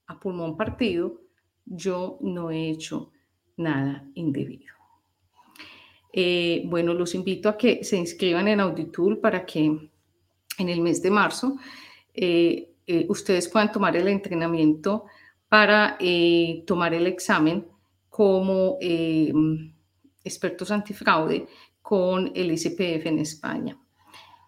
a 0.06 0.20
pulmón 0.20 0.58
partido, 0.58 1.22
yo 1.64 2.18
no 2.20 2.50
he 2.50 2.68
hecho 2.68 3.10
nada 3.56 4.06
indebido. 4.12 4.74
Eh, 6.12 6.64
bueno, 6.66 6.92
los 6.92 7.14
invito 7.14 7.48
a 7.48 7.56
que 7.56 7.82
se 7.82 7.96
inscriban 7.96 8.46
en 8.46 8.60
Auditool 8.60 9.18
para 9.20 9.46
que 9.46 9.64
en 9.64 10.68
el 10.68 10.82
mes 10.82 11.00
de 11.00 11.10
marzo 11.12 11.56
eh, 12.12 12.74
ustedes 13.08 13.48
puedan 13.48 13.72
tomar 13.72 13.96
el 13.96 14.06
entrenamiento 14.06 15.06
para 15.48 15.96
tomar 16.66 16.92
el 16.92 17.06
examen 17.06 17.66
como 18.10 18.76
expertos 20.22 20.70
antifraude 20.70 21.46
con 21.80 22.30
el 22.34 22.52
ICPF 22.52 23.06
en 23.06 23.18
España. 23.20 23.78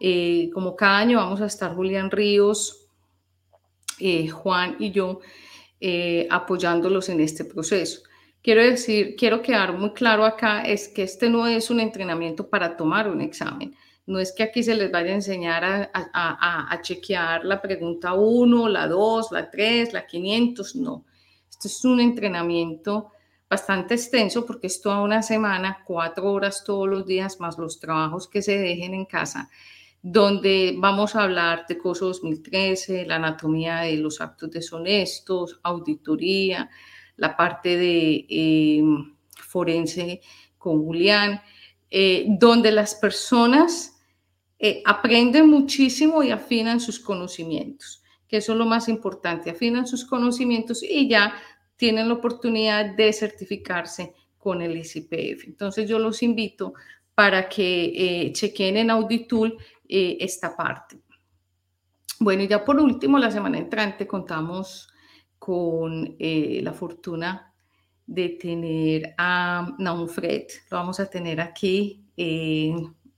Eh, 0.01 0.51
como 0.55 0.75
cada 0.75 0.99
año 0.99 1.19
vamos 1.19 1.43
a 1.43 1.47
estar 1.47 1.75
Julián 1.75 2.11
Ríos, 2.11 2.87
eh, 3.99 4.29
Juan 4.29 4.77
y 4.79 4.91
yo 4.91 5.21
eh, 5.79 6.27
apoyándolos 6.31 7.11
en 7.11 7.21
este 7.21 7.45
proceso. 7.45 8.01
Quiero 8.43 8.63
decir, 8.63 9.15
quiero 9.17 9.43
quedar 9.43 9.75
muy 9.75 9.93
claro 9.93 10.25
acá, 10.25 10.63
es 10.63 10.89
que 10.89 11.03
este 11.03 11.29
no 11.29 11.47
es 11.47 11.69
un 11.69 11.81
entrenamiento 11.81 12.49
para 12.49 12.77
tomar 12.77 13.11
un 13.11 13.21
examen. 13.21 13.77
No 14.07 14.19
es 14.19 14.33
que 14.33 14.43
aquí 14.43 14.63
se 14.63 14.75
les 14.75 14.91
vaya 14.91 15.11
a 15.11 15.15
enseñar 15.15 15.91
a, 15.93 16.81
chequear 16.83 17.45
la 17.45 17.61
pregunta 17.61 18.15
1, 18.15 18.69
la 18.71 18.89
2, 18.89 19.33
la 19.33 19.51
3, 19.51 19.93
la 19.93 20.07
500, 20.07 20.77
no. 20.77 21.05
Esto 21.51 21.69
es 21.69 21.85
un 21.85 22.01
entrenamiento 22.01 23.13
bastante 23.49 23.95
extenso 23.95 24.47
porque 24.47 24.69
es 24.69 24.81
toda 24.81 25.03
una 25.03 25.23
semana, 25.23 25.83
cuatro 25.85 26.33
horas 26.33 26.65
todos 26.65 26.89
los 26.89 27.07
días, 27.07 27.39
más 27.41 27.59
los 27.59 27.79
trabajos 27.79 28.27
que 28.27 28.43
se 28.43 28.59
dejen 28.59 28.95
en 28.95 29.05
casa, 29.05 29.51
donde 30.03 30.75
vamos 30.79 31.15
a 31.15 31.25
hablar 31.25 31.67
de 31.69 31.77
COSO 31.77 32.07
2013, 32.07 33.07
la 33.07 33.17
anatomía 33.17 33.81
de 33.81 33.97
los 33.97 34.21
actos 34.21 34.51
deshonestos, 34.51 35.61
auditoría, 35.63 36.71
la 37.17 37.37
parte 37.37 37.77
de 37.77 38.27
eh, 38.29 38.83
forense 39.35 40.21
con 40.57 40.83
Julián, 40.85 41.41
eh, 41.91 42.27
donde 42.29 42.73
las 42.73 42.95
personas 42.95 44.01
eh, 44.59 44.83
aprenden 44.85 45.49
muchísimo 45.49 46.23
y 46.23 46.31
afinan 46.31 46.81
sus 46.81 47.01
conocimientos, 47.01 48.03
que 48.29 48.39
eso 48.39 48.53
es 48.53 48.59
lo 48.59 48.67
más 48.67 48.89
importante, 48.89 49.51
afinan 49.51 49.87
sus 49.87 50.05
conocimientos 50.05 50.83
y 50.83 51.09
ya 51.09 51.35
tienen 51.77 52.09
la 52.09 52.15
oportunidad 52.15 52.95
de 52.95 53.13
certificarse 53.13 54.15
con 54.37 54.63
el 54.63 54.77
ICPF. 54.77 55.47
Entonces 55.47 55.89
yo 55.89 55.99
los 55.99 56.23
invito 56.23 56.75
para 57.15 57.49
que 57.49 57.93
eh, 57.95 58.33
chequen 58.33 58.77
en 58.77 58.91
Auditool 58.91 59.59
eh, 59.91 60.17
esta 60.21 60.57
parte. 60.57 61.01
Bueno, 62.19 62.43
y 62.43 62.49
ya 62.49 62.65
por 62.65 62.79
último, 62.79 63.19
la 63.19 63.31
semana 63.31 63.59
entrante 63.59 64.07
contamos 64.07 64.89
con 65.39 66.17
eh, 66.19 66.61
la 66.63 66.73
fortuna 66.73 67.53
de 68.07 68.31
tener 68.31 69.15
a 69.17 69.75
Naum 69.79 70.09
Fred. 70.09 70.47
Lo 70.71 70.77
vamos 70.77 71.01
a 71.01 71.09
tener 71.09 71.41
aquí. 71.41 72.05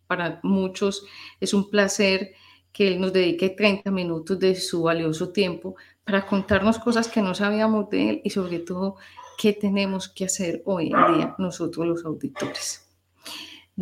para 0.07 0.41
muchos 0.43 1.05
es 1.41 1.55
un 1.55 1.71
placer 1.71 2.35
que 2.73 2.89
él 2.89 3.01
nos 3.01 3.13
dedique 3.13 3.51
30 3.51 3.91
minutos 3.91 4.39
de 4.39 4.55
su 4.55 4.83
valioso 4.83 5.31
tiempo 5.31 5.77
para 6.05 6.27
contarnos 6.27 6.79
cosas 6.79 7.09
que 7.09 7.23
no 7.23 7.35
sabíamos 7.35 7.89
de 7.91 8.11
él 8.11 8.21
y 8.25 8.31
sobre 8.31 8.59
todo 8.61 8.97
qué 9.39 9.53
tenemos 9.53 10.09
que 10.09 10.25
hacer 10.25 10.63
hoy 10.65 10.93
en 10.93 11.15
día 11.15 11.35
nosotros 11.39 11.87
los 11.87 12.05
auditores. 12.05 12.92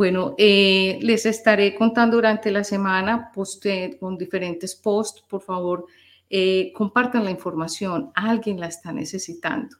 Bueno, 0.00 0.34
eh, 0.38 0.98
les 1.02 1.26
estaré 1.26 1.74
contando 1.74 2.16
durante 2.16 2.50
la 2.50 2.64
semana 2.64 3.30
poste, 3.34 3.98
con 4.00 4.16
diferentes 4.16 4.74
posts. 4.74 5.20
Por 5.20 5.42
favor, 5.42 5.84
eh, 6.30 6.72
compartan 6.74 7.22
la 7.22 7.30
información. 7.30 8.10
Alguien 8.14 8.58
la 8.58 8.68
está 8.68 8.94
necesitando. 8.94 9.76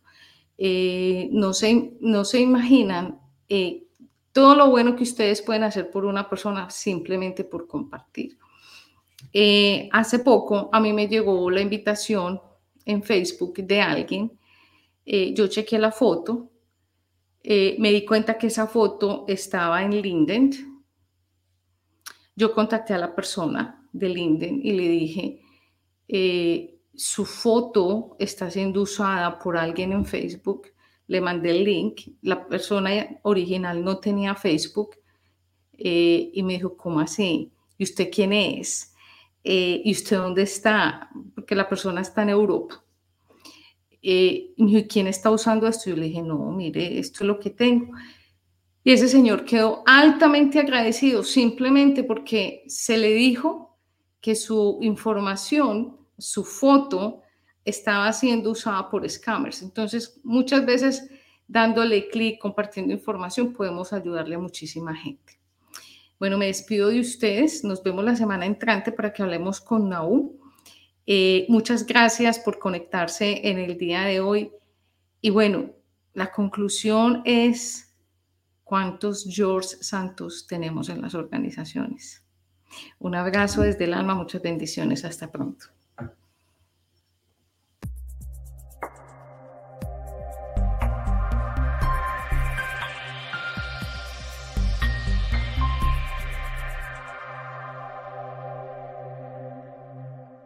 Eh, 0.59 1.31
no, 1.33 1.55
se, 1.55 1.95
no 2.01 2.27
se 2.27 2.39
imaginan 2.39 3.19
todo 4.31 4.55
lo 4.55 4.69
bueno 4.69 4.95
que 4.95 5.05
ustedes 5.05 5.41
pueden 5.41 5.63
hacer 5.63 5.91
por 5.91 6.05
una 6.05 6.29
persona 6.29 6.69
simplemente 6.69 7.45
por 7.45 7.67
compartir. 7.67 8.37
Hace 9.91 10.19
poco 10.19 10.69
a 10.71 10.81
mí 10.81 10.93
me 10.93 11.09
llegó 11.09 11.51
la 11.51 11.63
invitación 11.63 12.43
en 12.85 13.03
Facebook 13.03 13.55
de 13.55 13.81
alguien. 13.81 14.39
Yo 15.07 15.47
chequeé 15.47 15.79
la 15.79 15.93
foto, 15.93 16.51
eh, 17.43 17.77
me 17.79 17.93
di 17.93 18.05
cuenta 18.05 18.39
que 18.39 18.49
esa 18.49 18.67
foto 18.67 19.25
estaba 19.29 19.83
en 19.83 20.01
Linden. 20.01 20.51
Yo 22.37 22.55
contacté 22.55 22.95
a 22.95 22.99
la 22.99 23.15
persona 23.15 23.89
de 23.93 24.09
Linden 24.09 24.61
y 24.63 24.73
le 24.73 24.89
dije, 24.89 25.43
su 26.95 27.25
foto 27.25 28.17
está 28.19 28.51
siendo 28.51 28.83
usada 28.83 29.39
por 29.39 29.57
alguien 29.57 29.93
en 29.93 30.05
Facebook. 30.05 30.69
Le 31.07 31.21
mandé 31.21 31.51
el 31.51 31.65
link. 31.65 32.01
La 32.23 32.47
persona 32.47 32.91
original 33.23 33.85
no 33.85 33.99
tenía 33.99 34.35
Facebook 34.35 34.97
y 35.73 36.43
me 36.43 36.55
dijo, 36.55 36.77
¿cómo 36.77 37.01
así? 37.01 37.53
¿Y 37.79 37.85
usted 37.85 38.11
quién 38.13 38.33
es? 38.33 38.95
Eh, 39.43 39.81
¿y 39.85 39.93
usted 39.93 40.19
dónde 40.19 40.43
está? 40.43 41.09
Porque 41.35 41.55
la 41.55 41.69
persona 41.69 42.03
está 42.03 42.23
en 42.23 42.29
Europa. 42.29 42.85
Eh, 44.03 44.55
¿quién 44.89 45.07
está 45.07 45.31
usando 45.31 45.67
esto? 45.67 45.91
Yo 45.91 45.97
le 45.97 46.07
dije, 46.07 46.23
no, 46.23 46.51
mire, 46.53 46.99
esto 46.99 47.25
es 47.25 47.27
lo 47.27 47.39
que 47.39 47.51
tengo. 47.51 47.93
Y 48.83 48.93
ese 48.93 49.09
señor 49.09 49.45
quedó 49.45 49.83
altamente 49.87 50.59
agradecido 50.59 51.23
simplemente 51.23 52.03
porque 52.03 52.65
se 52.67 52.97
le 52.97 53.13
dijo 53.13 53.79
que 54.21 54.35
su 54.35 54.79
información, 54.81 55.99
su 56.19 56.45
foto, 56.45 57.21
estaba 57.65 58.13
siendo 58.13 58.51
usada 58.51 58.89
por 58.89 59.09
scammers. 59.09 59.63
Entonces, 59.63 60.19
muchas 60.25 60.65
veces 60.65 61.11
dándole 61.47 62.09
clic, 62.09 62.39
compartiendo 62.41 62.93
información, 62.93 63.53
podemos 63.53 63.93
ayudarle 63.93 64.37
a 64.37 64.39
muchísima 64.39 64.95
gente. 64.95 65.39
Bueno, 66.19 66.39
me 66.39 66.47
despido 66.47 66.89
de 66.89 67.01
ustedes. 67.01 67.65
Nos 67.65 67.83
vemos 67.83 68.05
la 68.05 68.17
semana 68.17 68.47
entrante 68.47 68.93
para 68.93 69.13
que 69.13 69.23
hablemos 69.23 69.61
con 69.61 69.89
Naú. 69.89 70.40
Eh, 71.07 71.47
muchas 71.49 71.87
gracias 71.87 72.39
por 72.39 72.59
conectarse 72.59 73.49
en 73.49 73.59
el 73.59 73.79
día 73.79 74.03
de 74.03 74.21
hoy. 74.21 74.53
Y 75.21 75.31
bueno, 75.31 75.71
la 76.15 76.31
conclusión 76.31 77.23
es 77.25 77.95
cuántos 78.65 79.27
George 79.29 79.77
Santos 79.81 80.47
tenemos 80.47 80.89
en 80.89 81.03
las 81.03 81.15
organizaciones. 81.15 82.25
Un 82.99 83.15
abrazo 83.15 83.63
desde 83.63 83.85
el 83.85 83.95
alma, 83.95 84.15
muchas 84.15 84.43
bendiciones. 84.43 85.05
Hasta 85.05 85.31
pronto. 85.31 85.67